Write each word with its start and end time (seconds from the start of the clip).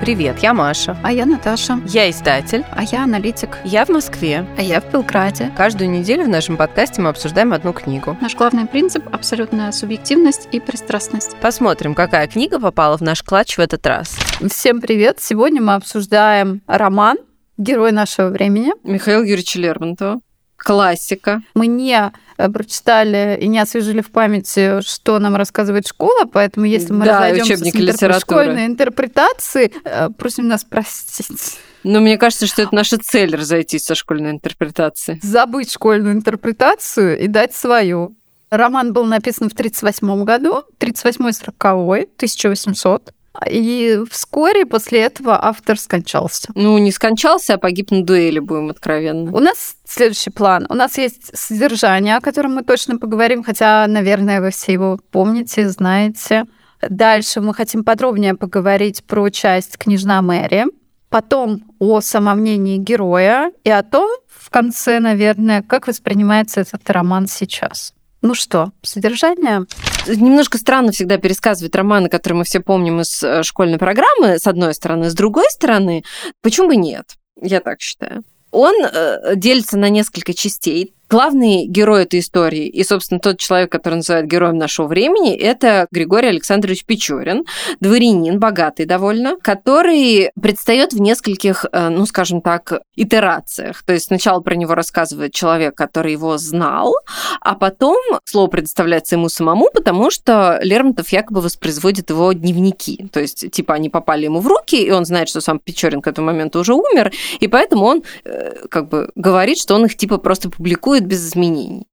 Привет, 0.00 0.38
я 0.38 0.54
Маша. 0.54 0.96
А 1.02 1.12
я 1.12 1.26
Наташа. 1.26 1.78
Я 1.84 2.08
издатель. 2.08 2.64
А 2.70 2.82
я 2.84 3.04
аналитик. 3.04 3.58
Я 3.64 3.84
в 3.84 3.90
Москве. 3.90 4.46
А 4.56 4.62
я 4.62 4.80
в 4.80 4.90
Белграде. 4.90 5.52
Каждую 5.58 5.90
неделю 5.90 6.24
в 6.24 6.28
нашем 6.28 6.56
подкасте 6.56 7.02
мы 7.02 7.10
обсуждаем 7.10 7.52
одну 7.52 7.74
книгу. 7.74 8.16
Наш 8.22 8.34
главный 8.34 8.66
принцип– 8.66 9.04
абсолютная 9.12 9.70
субъективность 9.72 10.48
и 10.52 10.58
пристрастность. 10.58 11.36
Посмотрим, 11.42 11.94
какая 11.94 12.26
книга 12.28 12.58
попала 12.58 12.96
в 12.96 13.02
наш 13.02 13.22
клатч 13.22 13.58
в 13.58 13.60
этот 13.60 13.86
раз. 13.86 14.18
Всем 14.50 14.80
привет! 14.80 15.18
Сегодня 15.20 15.60
мы 15.60 15.74
обсуждаем 15.74 16.62
роман 16.66 17.18
«Герой 17.58 17.92
нашего 17.92 18.30
времени». 18.30 18.72
Михаил 18.82 19.22
Юрьевич 19.22 19.54
Лермонтова. 19.56 20.20
Классика. 20.56 21.42
Мы 21.54 21.66
не 21.66 21.94
э, 21.94 22.10
прочитали 22.48 23.38
и 23.40 23.48
не 23.48 23.58
освежили 23.58 24.00
в 24.00 24.10
памяти, 24.10 24.80
что 24.82 25.18
нам 25.18 25.36
рассказывает 25.36 25.86
школа, 25.86 26.24
поэтому 26.32 26.66
если 26.66 26.92
мы 26.92 27.04
Да, 27.04 27.18
разойдемся 27.20 27.56
с 27.56 27.62
интер- 27.62 27.80
литературы. 27.80 28.20
школьной 28.44 28.66
интерпретации, 28.66 29.72
э, 29.84 30.08
просим 30.10 30.48
нас 30.48 30.64
простить. 30.64 31.58
Но 31.82 32.00
мне 32.00 32.16
кажется, 32.18 32.46
что 32.46 32.62
это 32.62 32.74
наша 32.74 32.98
цель 32.98 33.34
разойтись 33.34 33.84
со 33.84 33.94
школьной 33.94 34.30
интерпретацией. 34.30 35.18
Забыть 35.22 35.72
школьную 35.72 36.14
интерпретацию 36.14 37.18
и 37.18 37.26
дать 37.26 37.54
свою. 37.54 38.16
Роман 38.50 38.92
был 38.92 39.04
написан 39.04 39.48
в 39.48 39.52
1938 39.54 40.24
году, 40.24 40.64
38-40, 40.78 42.08
1800. 42.16 43.12
И 43.48 44.00
вскоре 44.10 44.66
после 44.66 45.02
этого 45.02 45.38
автор 45.42 45.78
скончался. 45.78 46.48
Ну, 46.54 46.78
не 46.78 46.90
скончался, 46.90 47.54
а 47.54 47.58
погиб 47.58 47.90
на 47.90 48.02
дуэли, 48.02 48.40
будем 48.40 48.70
откровенны. 48.70 49.30
У 49.30 49.38
нас 49.38 49.76
следующий 49.86 50.30
план. 50.30 50.66
У 50.68 50.74
нас 50.74 50.98
есть 50.98 51.36
содержание, 51.36 52.16
о 52.16 52.20
котором 52.20 52.54
мы 52.56 52.64
точно 52.64 52.98
поговорим, 52.98 53.44
хотя, 53.44 53.86
наверное, 53.86 54.40
вы 54.40 54.50
все 54.50 54.72
его 54.72 54.98
помните, 55.10 55.68
знаете. 55.68 56.46
Дальше 56.88 57.40
мы 57.40 57.54
хотим 57.54 57.84
подробнее 57.84 58.34
поговорить 58.34 59.04
про 59.04 59.28
часть 59.30 59.76
«Княжна 59.78 60.22
Мэри», 60.22 60.64
потом 61.08 61.62
о 61.78 62.00
самомнении 62.00 62.78
героя 62.78 63.52
и 63.64 63.70
о 63.70 63.82
том, 63.82 64.10
в 64.28 64.50
конце, 64.50 64.98
наверное, 64.98 65.62
как 65.62 65.86
воспринимается 65.86 66.62
этот 66.62 66.88
роман 66.90 67.26
сейчас. 67.26 67.92
Ну 68.22 68.34
что, 68.34 68.72
содержание? 68.82 69.64
Немножко 70.06 70.58
странно 70.58 70.92
всегда 70.92 71.16
пересказывать 71.16 71.74
романы, 71.74 72.08
которые 72.08 72.38
мы 72.38 72.44
все 72.44 72.60
помним 72.60 73.00
из 73.00 73.22
э, 73.22 73.42
школьной 73.42 73.78
программы, 73.78 74.38
с 74.38 74.46
одной 74.46 74.74
стороны. 74.74 75.08
С 75.08 75.14
другой 75.14 75.46
стороны, 75.50 76.04
почему 76.42 76.68
бы 76.68 76.76
нет? 76.76 77.16
Я 77.40 77.60
так 77.60 77.80
считаю. 77.80 78.22
Он 78.50 78.74
э, 78.84 79.36
делится 79.36 79.78
на 79.78 79.88
несколько 79.88 80.34
частей. 80.34 80.94
Главный 81.10 81.66
герой 81.66 82.04
этой 82.04 82.20
истории 82.20 82.68
и, 82.68 82.84
собственно, 82.84 83.18
тот 83.18 83.38
человек, 83.38 83.72
который 83.72 83.96
называют 83.96 84.28
героем 84.28 84.58
нашего 84.58 84.86
времени, 84.86 85.34
это 85.34 85.88
Григорий 85.90 86.28
Александрович 86.28 86.84
Печорин, 86.84 87.44
дворянин, 87.80 88.38
богатый 88.38 88.86
довольно, 88.86 89.36
который 89.42 90.30
предстает 90.40 90.92
в 90.92 91.00
нескольких, 91.00 91.66
э, 91.72 91.88
ну, 91.88 92.06
скажем 92.06 92.40
так, 92.40 92.82
итерациях. 92.94 93.82
То 93.82 93.92
есть 93.92 94.06
сначала 94.06 94.38
про 94.38 94.54
него 94.54 94.76
рассказывает 94.76 95.32
человек, 95.32 95.74
который 95.74 96.12
его 96.12 96.38
знал, 96.38 96.94
а 97.40 97.56
потом 97.56 97.98
слово 98.24 98.46
предоставляется 98.46 99.16
ему 99.16 99.28
самому, 99.28 99.68
потому 99.74 100.12
что 100.12 100.60
Лермонтов 100.62 101.08
якобы 101.08 101.40
воспроизводит 101.40 102.10
его 102.10 102.32
дневники. 102.32 103.08
То 103.12 103.18
есть, 103.18 103.50
типа, 103.50 103.74
они 103.74 103.88
попали 103.88 104.26
ему 104.26 104.38
в 104.38 104.46
руки, 104.46 104.80
и 104.80 104.92
он 104.92 105.04
знает, 105.04 105.28
что 105.28 105.40
сам 105.40 105.58
Печорин 105.58 106.02
к 106.02 106.06
этому 106.06 106.28
моменту 106.28 106.60
уже 106.60 106.74
умер, 106.74 107.10
и 107.40 107.48
поэтому 107.48 107.84
он 107.86 108.04
э, 108.24 108.66
как 108.70 108.88
бы 108.88 109.10
говорит, 109.16 109.58
что 109.58 109.74
он 109.74 109.86
их 109.86 109.96
типа 109.96 110.18
просто 110.18 110.50
публикует 110.50 110.99
без 111.04 111.26
изменений. 111.26 111.86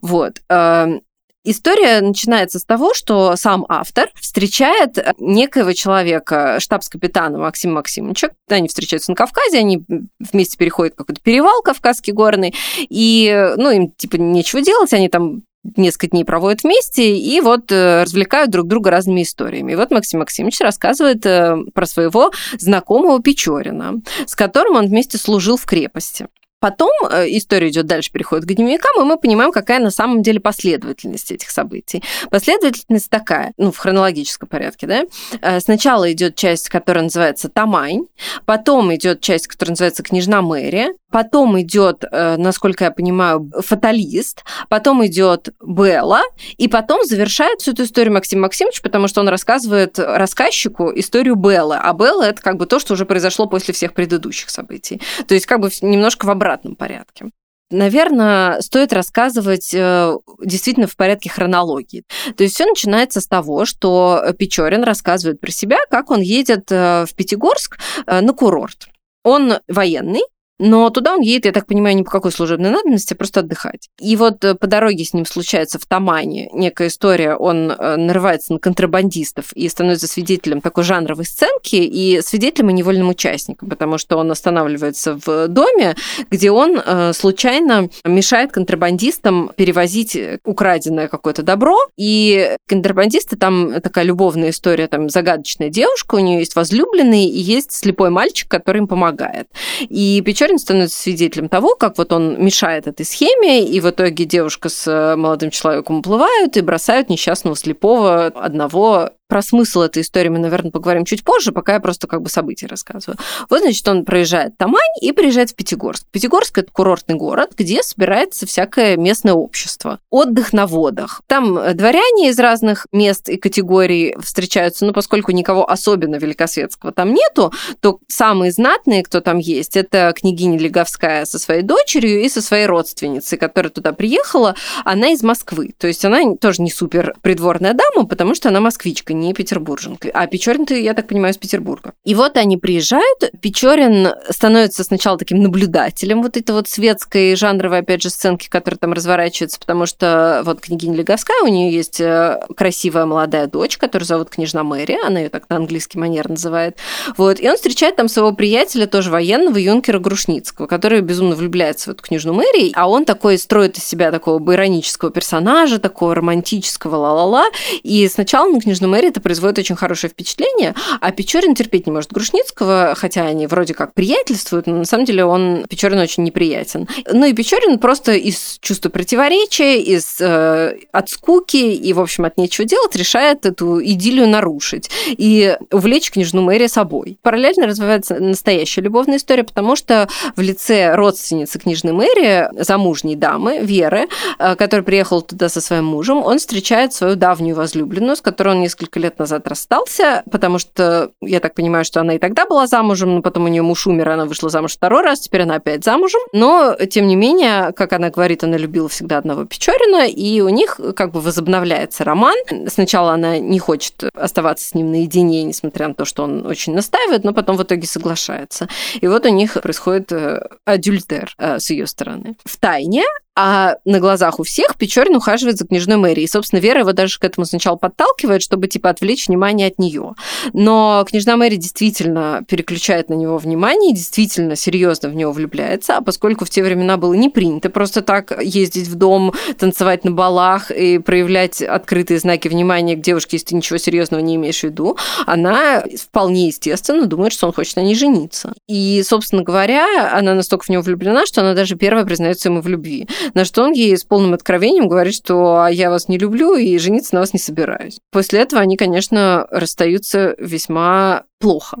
Вот. 0.00 0.40
Э, 0.48 0.98
История 1.44 2.00
начинается 2.00 2.60
с 2.60 2.64
того, 2.64 2.94
что 2.94 3.34
сам 3.34 3.66
автор 3.68 4.10
встречает 4.14 4.96
некоего 5.18 5.72
человека, 5.72 6.58
штабс-капитана 6.60 7.36
Максима 7.36 7.74
Максимовича. 7.74 8.30
Они 8.48 8.68
встречаются 8.68 9.10
на 9.10 9.16
Кавказе, 9.16 9.58
они 9.58 9.84
вместе 10.20 10.56
переходят 10.56 10.94
какой-то 10.94 11.20
перевал 11.20 11.62
Кавказский 11.62 12.12
горный, 12.12 12.54
и, 12.88 13.54
ну, 13.56 13.70
им, 13.70 13.90
типа, 13.90 14.16
нечего 14.16 14.62
делать, 14.62 14.92
они 14.92 15.08
там 15.08 15.42
несколько 15.76 16.08
дней 16.08 16.24
проводят 16.24 16.62
вместе 16.62 17.16
и 17.16 17.40
вот 17.40 17.70
э, 17.70 18.02
развлекают 18.02 18.50
друг 18.50 18.68
друга 18.68 18.90
разными 18.90 19.22
историями. 19.22 19.72
И 19.72 19.76
вот 19.76 19.90
Максим 19.90 20.20
Максимович 20.20 20.60
рассказывает 20.60 21.24
э, 21.24 21.56
про 21.72 21.86
своего 21.86 22.30
знакомого 22.58 23.22
Печорина, 23.22 23.94
с 24.26 24.34
которым 24.34 24.76
он 24.76 24.86
вместе 24.86 25.18
служил 25.18 25.56
в 25.56 25.64
крепости. 25.64 26.26
Потом 26.62 26.92
э, 27.10 27.26
история 27.30 27.70
идет 27.70 27.86
дальше, 27.86 28.12
переходит 28.12 28.44
к 28.44 28.52
дневникам, 28.52 28.92
и 29.00 29.04
мы 29.04 29.18
понимаем, 29.18 29.50
какая 29.50 29.80
на 29.80 29.90
самом 29.90 30.22
деле 30.22 30.38
последовательность 30.38 31.32
этих 31.32 31.50
событий. 31.50 32.04
Последовательность 32.30 33.10
такая, 33.10 33.52
ну, 33.56 33.72
в 33.72 33.78
хронологическом 33.78 34.48
порядке, 34.48 34.86
да. 34.86 35.02
Э, 35.40 35.58
Сначала 35.58 36.12
идет 36.12 36.36
часть, 36.36 36.68
которая 36.68 37.02
называется 37.02 37.48
Тамань, 37.48 38.04
потом 38.46 38.94
идет 38.94 39.20
часть, 39.22 39.48
которая 39.48 39.72
называется 39.72 40.04
Княжна 40.04 40.40
Мэри, 40.40 40.90
потом 41.10 41.60
идет, 41.60 42.04
э, 42.08 42.36
насколько 42.36 42.84
я 42.84 42.92
понимаю, 42.92 43.50
Фаталист, 43.58 44.44
потом 44.68 45.04
идет 45.04 45.48
Белла, 45.60 46.22
и 46.58 46.68
потом 46.68 47.04
завершает 47.04 47.60
всю 47.60 47.72
эту 47.72 47.82
историю 47.82 48.14
Максим 48.14 48.40
Максимович, 48.40 48.82
потому 48.82 49.08
что 49.08 49.20
он 49.20 49.28
рассказывает 49.28 49.98
рассказчику 49.98 50.92
историю 50.94 51.34
Беллы, 51.34 51.76
а 51.76 51.92
Белла 51.92 52.22
это 52.22 52.40
как 52.40 52.56
бы 52.56 52.66
то, 52.66 52.78
что 52.78 52.94
уже 52.94 53.04
произошло 53.04 53.46
после 53.46 53.74
всех 53.74 53.94
предыдущих 53.94 54.48
событий. 54.48 55.02
То 55.26 55.34
есть 55.34 55.46
как 55.46 55.58
бы 55.58 55.68
немножко 55.82 56.24
в 56.26 56.30
обратном 56.30 56.51
порядке. 56.76 57.26
Наверное, 57.72 58.60
стоит 58.60 58.92
рассказывать 58.92 59.72
э, 59.72 60.14
действительно 60.44 60.86
в 60.86 60.94
порядке 60.94 61.30
хронологии. 61.30 62.04
То 62.36 62.42
есть 62.42 62.54
все 62.54 62.66
начинается 62.66 63.22
с 63.22 63.26
того, 63.26 63.64
что 63.64 64.22
Печорин 64.38 64.84
рассказывает 64.84 65.40
про 65.40 65.50
себя, 65.50 65.78
как 65.90 66.10
он 66.10 66.20
едет 66.20 66.70
э, 66.70 67.06
в 67.06 67.14
Пятигорск 67.14 67.78
э, 68.06 68.20
на 68.20 68.34
курорт. 68.34 68.88
Он 69.24 69.54
военный, 69.68 70.22
но 70.62 70.88
туда 70.90 71.14
он 71.14 71.20
едет, 71.20 71.46
я 71.46 71.52
так 71.52 71.66
понимаю, 71.66 71.96
не 71.96 72.04
по 72.04 72.10
какой 72.10 72.30
служебной 72.30 72.70
надобности, 72.70 73.14
а 73.14 73.16
просто 73.16 73.40
отдыхать. 73.40 73.88
И 74.00 74.14
вот 74.14 74.44
э, 74.44 74.54
по 74.54 74.68
дороге 74.68 75.04
с 75.04 75.12
ним 75.12 75.26
случается 75.26 75.80
в 75.80 75.86
Тамане 75.86 76.50
некая 76.52 76.86
история, 76.86 77.34
он 77.34 77.72
э, 77.72 77.96
нарывается 77.96 78.52
на 78.52 78.60
контрабандистов 78.60 79.52
и 79.54 79.68
становится 79.68 80.06
свидетелем 80.06 80.60
такой 80.60 80.84
жанровой 80.84 81.24
сценки 81.24 81.74
и 81.74 82.20
свидетелем 82.22 82.70
и 82.70 82.74
невольным 82.74 83.08
участником, 83.08 83.68
потому 83.68 83.98
что 83.98 84.16
он 84.16 84.30
останавливается 84.30 85.18
в 85.26 85.48
доме, 85.48 85.96
где 86.30 86.52
он 86.52 86.78
э, 86.78 87.12
случайно 87.12 87.90
мешает 88.04 88.52
контрабандистам 88.52 89.50
перевозить 89.56 90.16
украденное 90.44 91.08
какое-то 91.08 91.42
добро, 91.42 91.76
и 91.96 92.56
контрабандисты 92.68 93.36
там 93.36 93.80
такая 93.80 94.04
любовная 94.04 94.50
история, 94.50 94.86
там 94.86 95.10
загадочная 95.10 95.70
девушка, 95.70 96.14
у 96.14 96.18
нее 96.20 96.38
есть 96.38 96.54
возлюбленный 96.54 97.24
и 97.24 97.40
есть 97.40 97.72
слепой 97.72 98.10
мальчик, 98.10 98.48
который 98.48 98.78
им 98.78 98.86
помогает. 98.86 99.48
И 99.80 100.22
Печорин 100.24 100.51
становится 100.58 101.00
свидетелем 101.00 101.48
того, 101.48 101.74
как 101.76 101.98
вот 101.98 102.12
он 102.12 102.42
мешает 102.42 102.86
этой 102.86 103.04
схеме, 103.04 103.66
и 103.66 103.80
в 103.80 103.90
итоге 103.90 104.24
девушка 104.24 104.68
с 104.68 105.14
молодым 105.16 105.50
человеком 105.50 105.98
уплывают 105.98 106.56
и 106.56 106.60
бросают 106.60 107.08
несчастного 107.08 107.56
слепого 107.56 108.26
одного 108.26 109.10
про 109.32 109.40
смысл 109.40 109.80
этой 109.80 110.02
истории 110.02 110.28
мы, 110.28 110.40
наверное, 110.40 110.70
поговорим 110.70 111.06
чуть 111.06 111.24
позже, 111.24 111.52
пока 111.52 111.72
я 111.72 111.80
просто 111.80 112.06
как 112.06 112.20
бы 112.20 112.28
события 112.28 112.66
рассказываю. 112.66 113.16
Вот, 113.48 113.60
значит, 113.62 113.88
он 113.88 114.04
проезжает 114.04 114.58
Тамань 114.58 114.82
и 115.00 115.10
приезжает 115.12 115.48
в 115.48 115.54
Пятигорск. 115.54 116.04
Пятигорск– 116.10 116.58
это 116.58 116.70
курортный 116.70 117.14
город, 117.14 117.52
где 117.56 117.82
собирается 117.82 118.44
всякое 118.44 118.98
местное 118.98 119.32
общество. 119.32 120.00
Отдых 120.10 120.52
на 120.52 120.66
водах. 120.66 121.22
Там 121.28 121.54
дворяне 121.74 122.28
из 122.28 122.38
разных 122.38 122.86
мест 122.92 123.30
и 123.30 123.38
категорий 123.38 124.14
встречаются, 124.20 124.84
но 124.84 124.92
поскольку 124.92 125.32
никого 125.32 125.66
особенно 125.66 126.16
великосветского 126.16 126.92
там 126.92 127.14
нету, 127.14 127.54
то 127.80 128.00
самые 128.08 128.52
знатные, 128.52 129.02
кто 129.02 129.22
там 129.22 129.38
есть, 129.38 129.78
это 129.78 130.12
княгиня 130.14 130.58
Леговская 130.58 131.24
со 131.24 131.38
своей 131.38 131.62
дочерью 131.62 132.20
и 132.20 132.28
со 132.28 132.42
своей 132.42 132.66
родственницей, 132.66 133.38
которая 133.38 133.70
туда 133.70 133.94
приехала. 133.94 134.56
Она 134.84 135.12
из 135.12 135.22
Москвы. 135.22 135.72
То 135.78 135.86
есть 135.86 136.04
она 136.04 136.18
тоже 136.38 136.60
не 136.60 136.70
супер 136.70 137.14
придворная 137.22 137.72
дама, 137.72 138.06
потому 138.06 138.34
что 138.34 138.50
она 138.50 138.60
москвичка, 138.60 139.14
не 139.22 139.34
петербурженка. 139.34 140.10
А 140.12 140.26
Печорин, 140.26 140.66
ты, 140.66 140.82
я 140.82 140.94
так 140.94 141.08
понимаю, 141.08 141.32
из 141.32 141.38
Петербурга. 141.38 141.94
И 142.04 142.14
вот 142.14 142.36
они 142.36 142.56
приезжают, 142.56 143.32
Печорин 143.40 144.08
становится 144.28 144.84
сначала 144.84 145.18
таким 145.18 145.42
наблюдателем 145.42 146.22
вот 146.22 146.36
этой 146.36 146.52
вот 146.52 146.68
светской 146.68 147.34
жанровой, 147.36 147.78
опять 147.78 148.02
же, 148.02 148.10
сценки, 148.10 148.48
которая 148.48 148.78
там 148.78 148.92
разворачивается, 148.92 149.58
потому 149.58 149.86
что 149.86 150.42
вот 150.44 150.60
княгиня 150.60 150.96
Леговская, 150.96 151.42
у 151.42 151.46
нее 151.46 151.72
есть 151.72 152.00
э, 152.00 152.40
красивая 152.56 153.06
молодая 153.06 153.46
дочь, 153.46 153.78
которую 153.78 154.06
зовут 154.06 154.30
княжна 154.30 154.62
Мэри, 154.62 154.98
она 155.04 155.20
ее 155.20 155.28
так 155.28 155.48
на 155.48 155.56
английский 155.56 155.98
манер 155.98 156.28
называет. 156.28 156.76
Вот. 157.16 157.40
И 157.40 157.48
он 157.48 157.56
встречает 157.56 157.96
там 157.96 158.08
своего 158.08 158.32
приятеля, 158.32 158.86
тоже 158.86 159.10
военного, 159.10 159.56
юнкера 159.58 159.98
Грушницкого, 159.98 160.66
который 160.66 161.00
безумно 161.00 161.36
влюбляется 161.36 161.90
в 161.90 161.94
эту 161.94 162.02
княжну 162.02 162.34
Мэри, 162.34 162.72
а 162.74 162.88
он 162.88 163.04
такой 163.04 163.38
строит 163.38 163.78
из 163.78 163.84
себя 163.84 164.10
такого 164.10 164.42
иронического 164.52 165.10
персонажа, 165.10 165.78
такого 165.78 166.14
романтического 166.14 166.96
ла-ла-ла, 166.96 167.46
и 167.82 168.08
сначала 168.08 168.50
на 168.50 168.60
княжну 168.60 168.88
Мэри 168.88 169.10
это 169.12 169.20
производит 169.20 169.58
очень 169.58 169.76
хорошее 169.76 170.10
впечатление, 170.10 170.74
а 171.00 171.12
Печорин 171.12 171.54
терпеть 171.54 171.86
не 171.86 171.92
может 171.92 172.12
Грушницкого, 172.12 172.94
хотя 172.96 173.26
они 173.26 173.46
вроде 173.46 173.74
как 173.74 173.94
приятельствуют, 173.94 174.66
но 174.66 174.78
на 174.78 174.84
самом 174.84 175.04
деле 175.04 175.24
он 175.24 175.66
Печорин 175.68 175.98
очень 175.98 176.24
неприятен. 176.24 176.88
Ну 177.10 177.26
и 177.26 177.32
Печорин 177.32 177.78
просто 177.78 178.12
из 178.12 178.58
чувства 178.60 178.88
противоречия, 178.88 179.80
из 179.80 180.20
э, 180.20 180.76
от 180.92 181.08
скуки 181.10 181.56
и, 181.56 181.92
в 181.92 182.00
общем, 182.00 182.24
от 182.24 182.38
нечего 182.38 182.66
делать 182.66 182.96
решает 182.96 183.44
эту 183.46 183.82
идиллию 183.84 184.28
нарушить 184.28 184.90
и 185.06 185.56
увлечь 185.70 186.10
княжну 186.10 186.42
Мэри 186.42 186.66
собой. 186.66 187.18
Параллельно 187.22 187.66
развивается 187.66 188.14
настоящая 188.14 188.80
любовная 188.80 189.18
история, 189.18 189.44
потому 189.44 189.76
что 189.76 190.08
в 190.36 190.40
лице 190.40 190.94
родственницы 190.94 191.58
княжны 191.58 191.92
Мэри, 191.92 192.48
замужней 192.62 193.16
дамы, 193.16 193.58
Веры, 193.58 194.08
э, 194.38 194.56
которая 194.56 194.84
приехала 194.84 195.20
туда 195.20 195.48
со 195.48 195.60
своим 195.60 195.84
мужем, 195.84 196.18
он 196.24 196.38
встречает 196.38 196.94
свою 196.94 197.16
давнюю 197.16 197.54
возлюбленную, 197.54 198.16
с 198.16 198.22
которой 198.22 198.54
он 198.54 198.60
несколько 198.60 198.91
лет 198.98 199.18
назад 199.18 199.46
расстался, 199.48 200.22
потому 200.30 200.58
что, 200.58 201.10
я 201.20 201.40
так 201.40 201.54
понимаю, 201.54 201.84
что 201.84 202.00
она 202.00 202.14
и 202.14 202.18
тогда 202.18 202.46
была 202.46 202.66
замужем, 202.66 203.16
но 203.16 203.22
потом 203.22 203.44
у 203.44 203.48
нее 203.48 203.62
муж 203.62 203.86
умер, 203.86 204.10
она 204.10 204.26
вышла 204.26 204.48
замуж 204.48 204.72
второй 204.72 205.02
раз, 205.02 205.20
теперь 205.20 205.42
она 205.42 205.56
опять 205.56 205.84
замужем. 205.84 206.20
Но, 206.32 206.76
тем 206.90 207.06
не 207.06 207.16
менее, 207.16 207.72
как 207.72 207.92
она 207.92 208.10
говорит, 208.10 208.44
она 208.44 208.56
любила 208.56 208.88
всегда 208.88 209.18
одного 209.18 209.44
Печорина, 209.44 210.06
и 210.08 210.40
у 210.40 210.48
них 210.48 210.80
как 210.96 211.12
бы 211.12 211.20
возобновляется 211.20 212.04
роман. 212.04 212.36
Сначала 212.68 213.12
она 213.12 213.38
не 213.38 213.58
хочет 213.58 214.04
оставаться 214.14 214.66
с 214.66 214.74
ним 214.74 214.90
наедине, 214.90 215.44
несмотря 215.44 215.88
на 215.88 215.94
то, 215.94 216.04
что 216.04 216.24
он 216.24 216.46
очень 216.46 216.74
настаивает, 216.74 217.24
но 217.24 217.32
потом 217.32 217.56
в 217.56 217.62
итоге 217.62 217.86
соглашается. 217.86 218.68
И 219.00 219.06
вот 219.06 219.24
у 219.26 219.28
них 219.28 219.54
происходит 219.54 220.12
э, 220.12 220.46
адюльтер 220.64 221.34
э, 221.38 221.58
с 221.58 221.70
ее 221.70 221.86
стороны. 221.86 222.36
В 222.44 222.56
тайне 222.56 223.04
а 223.34 223.76
на 223.84 223.98
глазах 223.98 224.40
у 224.40 224.42
всех 224.42 224.76
Печорин 224.76 225.16
ухаживает 225.16 225.56
за 225.56 225.66
княжной 225.66 225.96
Мэри. 225.96 226.20
И, 226.20 226.26
собственно, 226.26 226.60
Вера 226.60 226.80
его 226.80 226.92
даже 226.92 227.18
к 227.18 227.24
этому 227.24 227.46
сначала 227.46 227.76
подталкивает, 227.76 228.42
чтобы, 228.42 228.68
типа, 228.68 228.90
отвлечь 228.90 229.28
внимание 229.28 229.68
от 229.68 229.78
нее. 229.78 230.12
Но 230.52 231.04
княжна 231.08 231.36
Мэри 231.36 231.56
действительно 231.56 232.44
переключает 232.46 233.08
на 233.08 233.14
него 233.14 233.38
внимание, 233.38 233.94
действительно 233.94 234.54
серьезно 234.56 235.08
в 235.08 235.14
него 235.14 235.32
влюбляется, 235.32 235.96
а 235.96 236.02
поскольку 236.02 236.44
в 236.44 236.50
те 236.50 236.62
времена 236.62 236.96
было 236.96 237.14
не 237.14 237.30
принято 237.30 237.70
просто 237.70 238.02
так 238.02 238.42
ездить 238.42 238.88
в 238.88 238.96
дом, 238.96 239.32
танцевать 239.58 240.04
на 240.04 240.10
балах 240.10 240.70
и 240.70 240.98
проявлять 240.98 241.62
открытые 241.62 242.18
знаки 242.18 242.48
внимания 242.48 242.96
к 242.96 243.00
девушке, 243.00 243.36
если 243.36 243.48
ты 243.48 243.54
ничего 243.56 243.78
серьезного 243.78 244.20
не 244.20 244.36
имеешь 244.36 244.60
в 244.60 244.64
виду, 244.64 244.98
она 245.26 245.84
вполне 245.98 246.48
естественно 246.48 247.06
думает, 247.06 247.32
что 247.32 247.46
он 247.46 247.52
хочет 247.52 247.76
на 247.76 247.80
ней 247.80 247.94
жениться. 247.94 248.52
И, 248.68 249.02
собственно 249.06 249.42
говоря, 249.42 250.16
она 250.16 250.34
настолько 250.34 250.64
в 250.64 250.68
него 250.68 250.82
влюблена, 250.82 251.24
что 251.26 251.40
она 251.40 251.54
даже 251.54 251.76
первая 251.76 252.04
признается 252.04 252.48
ему 252.48 252.60
в 252.60 252.68
любви. 252.68 253.08
На 253.34 253.44
что 253.44 253.62
он 253.62 253.72
ей 253.72 253.96
с 253.96 254.04
полным 254.04 254.34
откровением 254.34 254.88
говорит, 254.88 255.14
что 255.14 255.62
«А 255.62 255.70
я 255.70 255.90
вас 255.90 256.08
не 256.08 256.18
люблю 256.18 256.54
и 256.54 256.78
жениться 256.78 257.14
на 257.14 257.20
вас 257.20 257.32
не 257.32 257.38
собираюсь. 257.38 257.98
После 258.10 258.40
этого 258.40 258.62
они, 258.62 258.76
конечно, 258.76 259.46
расстаются 259.50 260.34
весьма 260.38 261.24
плохо. 261.42 261.78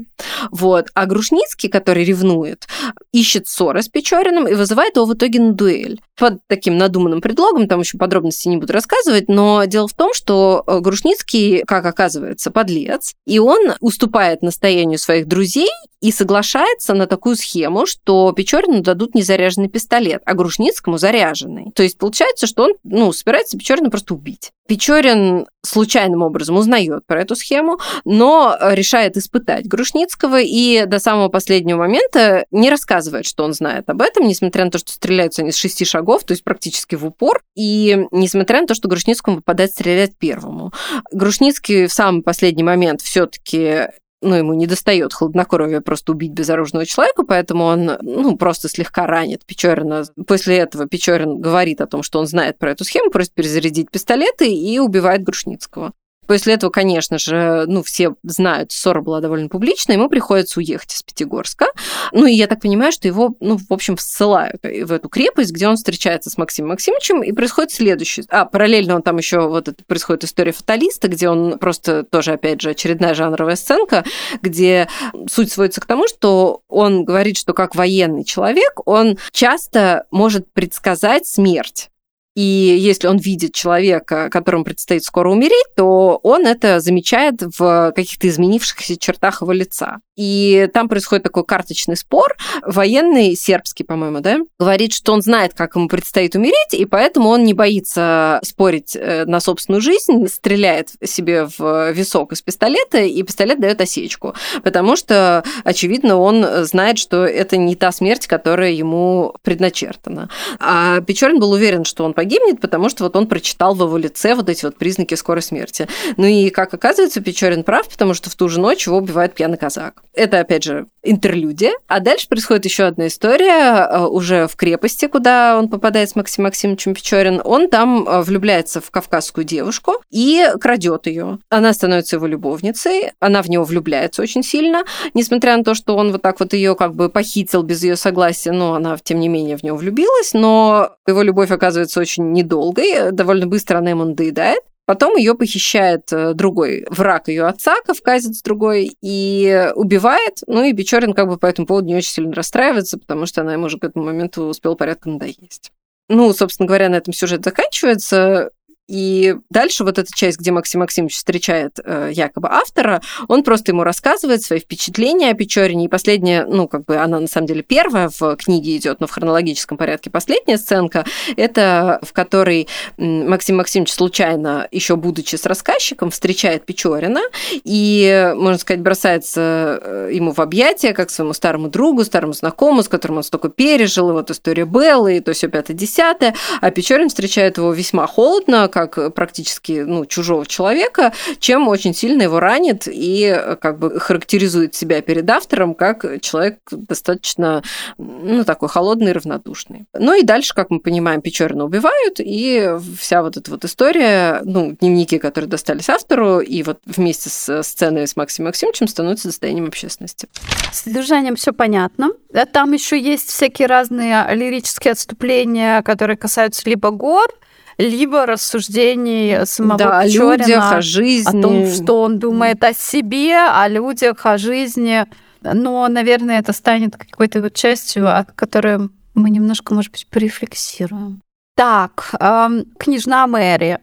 Вот. 0.50 0.88
А 0.94 1.06
Грушницкий, 1.06 1.68
который 1.68 2.04
ревнует, 2.04 2.66
ищет 3.12 3.46
ссоры 3.46 3.82
с 3.82 3.88
Печориным 3.88 4.48
и 4.48 4.54
вызывает 4.54 4.96
его 4.96 5.06
в 5.06 5.14
итоге 5.14 5.40
на 5.40 5.52
дуэль. 5.52 6.00
Под 6.18 6.40
таким 6.48 6.76
надуманным 6.76 7.20
предлогом, 7.20 7.68
там 7.68 7.80
еще 7.80 7.96
подробности 7.96 8.48
не 8.48 8.56
буду 8.56 8.72
рассказывать, 8.72 9.28
но 9.28 9.64
дело 9.64 9.86
в 9.86 9.94
том, 9.94 10.12
что 10.14 10.64
э, 10.66 10.80
Грушницкий, 10.80 11.62
как 11.64 11.86
оказывается, 11.86 12.50
подлец, 12.50 13.14
и 13.24 13.38
он 13.38 13.74
уступает 13.80 14.42
настоянию 14.42 14.98
своих 14.98 15.28
друзей 15.28 15.70
и 16.00 16.10
соглашается 16.10 16.94
на 16.94 17.06
такую 17.06 17.36
схему, 17.36 17.86
что 17.86 18.32
Печорину 18.32 18.82
дадут 18.82 19.14
незаряженный 19.14 19.68
пистолет, 19.68 20.22
а 20.26 20.34
Грушницкому 20.34 20.98
заряженный. 20.98 21.70
То 21.74 21.84
есть 21.84 21.96
получается, 21.96 22.48
что 22.48 22.64
он 22.64 22.72
ну, 22.82 23.12
собирается 23.12 23.56
Печорина 23.56 23.90
просто 23.90 24.14
убить. 24.14 24.50
Печорин 24.72 25.48
случайным 25.60 26.22
образом 26.22 26.56
узнает 26.56 27.06
про 27.06 27.20
эту 27.20 27.36
схему, 27.36 27.78
но 28.06 28.56
решает 28.58 29.18
испытать 29.18 29.66
Грушницкого 29.66 30.40
и 30.40 30.86
до 30.86 30.98
самого 30.98 31.28
последнего 31.28 31.76
момента 31.76 32.46
не 32.50 32.70
рассказывает, 32.70 33.26
что 33.26 33.44
он 33.44 33.52
знает 33.52 33.90
об 33.90 34.00
этом, 34.00 34.26
несмотря 34.26 34.64
на 34.64 34.70
то, 34.70 34.78
что 34.78 34.90
стреляются 34.90 35.42
они 35.42 35.52
с 35.52 35.56
шести 35.56 35.84
шагов, 35.84 36.24
то 36.24 36.32
есть 36.32 36.42
практически 36.42 36.94
в 36.94 37.04
упор, 37.04 37.42
и 37.54 38.06
несмотря 38.12 38.62
на 38.62 38.66
то, 38.66 38.72
что 38.72 38.88
Грушницкому 38.88 39.36
попадает 39.36 39.72
стрелять 39.72 40.16
первому. 40.16 40.72
Грушницкий 41.12 41.86
в 41.86 41.92
самый 41.92 42.22
последний 42.22 42.64
момент 42.64 43.02
все-таки 43.02 43.88
ну, 44.22 44.34
ему 44.34 44.54
не 44.54 44.66
достает 44.66 45.12
хладнокровия 45.12 45.80
просто 45.80 46.12
убить 46.12 46.32
безоружного 46.32 46.86
человека, 46.86 47.24
поэтому 47.24 47.64
он, 47.64 47.98
ну, 48.00 48.36
просто 48.36 48.68
слегка 48.68 49.06
ранит 49.06 49.44
Печорина. 49.44 50.04
После 50.26 50.56
этого 50.58 50.86
Печорин 50.86 51.40
говорит 51.40 51.80
о 51.80 51.86
том, 51.86 52.02
что 52.02 52.20
он 52.20 52.26
знает 52.26 52.58
про 52.58 52.70
эту 52.70 52.84
схему, 52.84 53.10
просит 53.10 53.32
перезарядить 53.34 53.90
пистолеты 53.90 54.48
и 54.48 54.78
убивает 54.78 55.22
Грушницкого. 55.22 55.92
После 56.26 56.54
этого, 56.54 56.70
конечно 56.70 57.18
же, 57.18 57.64
ну, 57.66 57.82
все 57.82 58.14
знают, 58.22 58.72
ссора 58.72 59.00
была 59.00 59.20
довольно 59.20 59.48
публичная, 59.48 59.96
ему 59.96 60.08
приходится 60.08 60.60
уехать 60.60 60.94
из 60.94 61.02
Пятигорска. 61.02 61.66
Ну, 62.12 62.26
и 62.26 62.32
я 62.32 62.46
так 62.46 62.60
понимаю, 62.60 62.92
что 62.92 63.08
его, 63.08 63.34
ну, 63.40 63.58
в 63.58 63.72
общем, 63.72 63.98
ссылают 63.98 64.62
в 64.62 64.92
эту 64.92 65.08
крепость, 65.08 65.52
где 65.52 65.66
он 65.66 65.76
встречается 65.76 66.30
с 66.30 66.38
Максимом 66.38 66.70
Максимовичем, 66.70 67.22
и 67.22 67.32
происходит 67.32 67.72
следующее. 67.72 68.24
А, 68.28 68.44
параллельно 68.44 68.94
он 68.96 69.02
там 69.02 69.18
еще 69.18 69.48
вот 69.48 69.68
это 69.68 69.84
происходит 69.84 70.24
история 70.24 70.52
фаталиста, 70.52 71.08
где 71.08 71.28
он 71.28 71.58
просто 71.58 72.04
тоже, 72.04 72.32
опять 72.32 72.60
же, 72.60 72.70
очередная 72.70 73.14
жанровая 73.14 73.56
сценка, 73.56 74.04
где 74.40 74.88
суть 75.28 75.52
сводится 75.52 75.80
к 75.80 75.86
тому, 75.86 76.06
что 76.06 76.62
он 76.68 77.04
говорит, 77.04 77.36
что 77.36 77.52
как 77.52 77.74
военный 77.74 78.24
человек, 78.24 78.80
он 78.86 79.18
часто 79.32 80.06
может 80.10 80.52
предсказать 80.52 81.26
смерть 81.26 81.90
и 82.34 82.40
если 82.42 83.08
он 83.08 83.18
видит 83.18 83.52
человека, 83.52 84.30
которому 84.30 84.64
предстоит 84.64 85.04
скоро 85.04 85.30
умереть, 85.30 85.66
то 85.76 86.18
он 86.22 86.46
это 86.46 86.80
замечает 86.80 87.42
в 87.58 87.92
каких-то 87.94 88.28
изменившихся 88.28 88.96
чертах 88.98 89.42
его 89.42 89.52
лица. 89.52 89.98
И 90.16 90.68
там 90.72 90.88
происходит 90.88 91.24
такой 91.24 91.44
карточный 91.44 91.96
спор. 91.96 92.36
Военный, 92.66 93.34
сербский, 93.34 93.84
по-моему, 93.84 94.20
да, 94.20 94.38
говорит, 94.58 94.92
что 94.92 95.12
он 95.12 95.22
знает, 95.22 95.54
как 95.54 95.76
ему 95.76 95.88
предстоит 95.88 96.34
умереть, 96.34 96.72
и 96.72 96.84
поэтому 96.84 97.28
он 97.28 97.44
не 97.44 97.54
боится 97.54 98.40
спорить 98.42 98.94
э, 98.94 99.24
на 99.24 99.40
собственную 99.40 99.80
жизнь, 99.80 100.26
стреляет 100.28 100.90
себе 101.04 101.48
в 101.58 101.92
висок 101.92 102.32
из 102.32 102.42
пистолета, 102.42 102.98
и 102.98 103.22
пистолет 103.22 103.60
дает 103.60 103.80
осечку. 103.80 104.34
Потому 104.62 104.96
что, 104.96 105.44
очевидно, 105.64 106.16
он 106.16 106.64
знает, 106.64 106.98
что 106.98 107.24
это 107.24 107.56
не 107.56 107.74
та 107.74 107.92
смерть, 107.92 108.26
которая 108.26 108.72
ему 108.72 109.34
предначертана. 109.42 110.28
А 110.58 111.00
Печорин 111.00 111.40
был 111.40 111.52
уверен, 111.52 111.84
что 111.84 112.04
он 112.04 112.12
погибнет, 112.22 112.60
потому 112.60 112.88
что 112.88 113.02
вот 113.02 113.16
он 113.16 113.26
прочитал 113.26 113.74
в 113.74 113.82
его 113.82 113.96
лице 113.96 114.36
вот 114.36 114.48
эти 114.48 114.64
вот 114.64 114.76
признаки 114.76 115.14
скорой 115.16 115.42
смерти. 115.42 115.88
Ну 116.16 116.24
и, 116.24 116.50
как 116.50 116.72
оказывается, 116.72 117.20
Печорин 117.20 117.64
прав, 117.64 117.88
потому 117.88 118.14
что 118.14 118.30
в 118.30 118.36
ту 118.36 118.48
же 118.48 118.60
ночь 118.60 118.86
его 118.86 118.98
убивает 118.98 119.34
пьяный 119.34 119.58
казак. 119.58 120.04
Это, 120.14 120.38
опять 120.38 120.62
же, 120.62 120.86
интерлюдия. 121.02 121.72
А 121.88 121.98
дальше 121.98 122.28
происходит 122.28 122.64
еще 122.64 122.84
одна 122.84 123.08
история 123.08 123.88
э, 123.90 124.04
уже 124.04 124.46
в 124.46 124.54
крепости, 124.54 125.08
куда 125.08 125.58
он 125.58 125.68
попадает 125.68 126.10
с 126.10 126.14
Максимом 126.14 126.52
Максимовичем 126.52 126.94
Печорин. 126.94 127.40
Он 127.44 127.68
там 127.68 128.06
э, 128.06 128.22
влюбляется 128.22 128.80
в 128.80 128.90
кавказскую 128.92 129.44
девушку 129.44 129.96
и 130.10 130.46
крадет 130.60 131.08
ее. 131.08 131.40
Она 131.48 131.72
становится 131.72 132.16
его 132.16 132.26
любовницей, 132.28 133.12
она 133.18 133.42
в 133.42 133.50
него 133.50 133.64
влюбляется 133.64 134.22
очень 134.22 134.44
сильно, 134.44 134.84
несмотря 135.14 135.56
на 135.56 135.64
то, 135.64 135.74
что 135.74 135.96
он 135.96 136.12
вот 136.12 136.22
так 136.22 136.38
вот 136.38 136.52
ее 136.52 136.76
как 136.76 136.94
бы 136.94 137.08
похитил 137.08 137.62
без 137.62 137.82
ее 137.82 137.96
согласия, 137.96 138.52
но 138.52 138.74
она, 138.74 138.96
тем 139.02 139.18
не 139.18 139.28
менее, 139.28 139.56
в 139.56 139.64
него 139.64 139.76
влюбилась, 139.76 140.34
но 140.34 140.92
его 141.06 141.22
любовь 141.22 141.50
оказывается 141.50 142.00
очень 142.00 142.11
недолгой, 142.18 143.12
довольно 143.12 143.46
быстро 143.46 143.78
она 143.78 143.90
ему 143.90 144.04
надоедает. 144.04 144.62
Потом 144.84 145.16
ее 145.16 145.34
похищает 145.34 146.12
э, 146.12 146.34
другой 146.34 146.84
враг 146.90 147.28
ее 147.28 147.44
отца, 147.44 147.76
кавказец 147.86 148.42
другой, 148.42 148.96
и 149.00 149.70
убивает. 149.76 150.40
Ну 150.48 150.64
и 150.64 150.72
Бичорин 150.72 151.12
как 151.14 151.28
бы 151.28 151.38
по 151.38 151.46
этому 151.46 151.66
поводу 151.66 151.86
не 151.86 151.94
очень 151.94 152.10
сильно 152.10 152.34
расстраивается, 152.34 152.98
потому 152.98 153.26
что 153.26 153.42
она 153.42 153.52
ему 153.52 153.66
уже 153.66 153.78
к 153.78 153.84
этому 153.84 154.04
моменту 154.04 154.44
успела 154.44 154.74
порядка 154.74 155.08
надоесть. 155.08 155.70
Ну, 156.08 156.32
собственно 156.32 156.66
говоря, 156.66 156.88
на 156.88 156.96
этом 156.96 157.14
сюжет 157.14 157.44
заканчивается. 157.44 158.50
И 158.92 159.36
дальше 159.48 159.84
вот 159.84 159.98
эта 159.98 160.14
часть, 160.14 160.38
где 160.38 160.50
Максим 160.50 160.80
Максимович 160.80 161.14
встречает 161.14 161.78
э, 161.82 162.10
якобы 162.12 162.48
автора, 162.50 163.00
он 163.26 163.42
просто 163.42 163.72
ему 163.72 163.84
рассказывает 163.84 164.42
свои 164.42 164.60
впечатления 164.60 165.30
о 165.30 165.34
Печорине. 165.34 165.86
И 165.86 165.88
последняя, 165.88 166.44
ну, 166.44 166.68
как 166.68 166.84
бы 166.84 166.96
она 166.98 167.18
на 167.18 167.26
самом 167.26 167.46
деле 167.46 167.62
первая 167.62 168.10
в 168.10 168.36
книге 168.36 168.76
идет, 168.76 169.00
но 169.00 169.06
в 169.06 169.10
хронологическом 169.10 169.78
порядке 169.78 170.10
последняя 170.10 170.58
сценка, 170.58 171.06
это 171.38 172.00
в 172.02 172.12
которой 172.12 172.68
Максим 172.98 173.56
Максимович 173.56 173.94
случайно, 173.94 174.68
еще 174.70 174.96
будучи 174.96 175.36
с 175.36 175.46
рассказчиком, 175.46 176.10
встречает 176.10 176.66
Печорина 176.66 177.22
и, 177.64 178.34
можно 178.36 178.58
сказать, 178.58 178.82
бросается 178.82 179.80
э, 179.82 180.10
ему 180.12 180.32
в 180.32 180.40
объятия, 180.40 180.92
как 180.92 181.08
своему 181.08 181.32
старому 181.32 181.68
другу, 181.68 182.04
старому 182.04 182.34
знакомому, 182.34 182.82
с 182.82 182.88
которым 182.88 183.16
он 183.16 183.22
столько 183.22 183.48
пережил, 183.48 184.10
и 184.10 184.12
вот 184.12 184.30
история 184.30 184.66
Беллы, 184.66 185.16
и 185.16 185.20
то 185.20 185.32
все 185.32 185.48
пятое-десятое, 185.48 186.34
а 186.60 186.70
Печорин 186.70 187.08
встречает 187.08 187.56
его 187.56 187.72
весьма 187.72 188.06
холодно, 188.06 188.68
как 188.68 188.81
как 188.86 189.14
практически 189.14 189.84
ну, 189.86 190.06
чужого 190.06 190.46
человека, 190.46 191.12
чем 191.38 191.68
очень 191.68 191.94
сильно 191.94 192.22
его 192.22 192.40
ранит 192.40 192.86
и 192.86 193.56
как 193.60 193.78
бы 193.78 193.98
характеризует 193.98 194.74
себя 194.74 195.00
перед 195.02 195.28
автором 195.30 195.74
как 195.74 196.20
человек 196.20 196.58
достаточно, 196.70 197.62
ну, 197.98 198.44
такой 198.44 198.68
холодный 198.68 199.12
равнодушный. 199.12 199.86
Ну 199.94 200.18
и 200.18 200.22
дальше, 200.22 200.54
как 200.54 200.70
мы 200.70 200.80
понимаем, 200.80 201.20
Печорина 201.22 201.64
убивают, 201.64 202.16
и 202.18 202.76
вся 202.98 203.22
вот 203.22 203.36
эта 203.36 203.50
вот 203.50 203.64
история, 203.64 204.40
ну, 204.44 204.76
дневники, 204.80 205.18
которые 205.18 205.48
достались 205.48 205.88
автору, 205.88 206.40
и 206.40 206.62
вот 206.62 206.80
вместе 206.86 207.30
с 207.30 207.62
сценой 207.62 208.06
с 208.06 208.16
Максимом 208.16 208.48
Максимовичем 208.48 208.88
становятся 208.88 209.28
достоянием 209.28 209.66
общественности. 209.66 210.28
С 210.72 210.82
содержанием 210.82 211.36
все 211.36 211.52
понятно. 211.52 212.10
Там 212.52 212.72
еще 212.72 213.00
есть 213.00 213.28
всякие 213.28 213.68
разные 213.68 214.26
лирические 214.34 214.92
отступления, 214.92 215.82
которые 215.82 216.16
касаются 216.16 216.68
либо 216.68 216.90
гор, 216.90 217.30
либо 217.78 218.26
рассуждений 218.26 219.46
самого 219.46 219.78
да, 219.78 219.98
о 220.00 220.06
людях, 220.06 220.72
о 220.72 220.80
жизни. 220.80 221.38
О 221.38 221.42
том, 221.42 221.66
что 221.66 222.02
он 222.02 222.18
думает 222.18 222.62
о 222.64 222.72
себе, 222.72 223.36
о 223.38 223.68
людях, 223.68 224.26
о 224.26 224.38
жизни. 224.38 225.06
Но, 225.42 225.88
наверное, 225.88 226.38
это 226.38 226.52
станет 226.52 226.96
какой-то 226.96 227.40
вот 227.40 227.54
частью, 227.54 228.14
от 228.16 228.32
которой 228.32 228.90
мы 229.14 229.30
немножко, 229.30 229.74
может 229.74 229.92
быть, 229.92 230.06
порефлексируем. 230.06 231.20
Так, 231.56 232.14
э, 232.18 232.48
княжна 232.78 233.26
Мэри. 233.26 233.78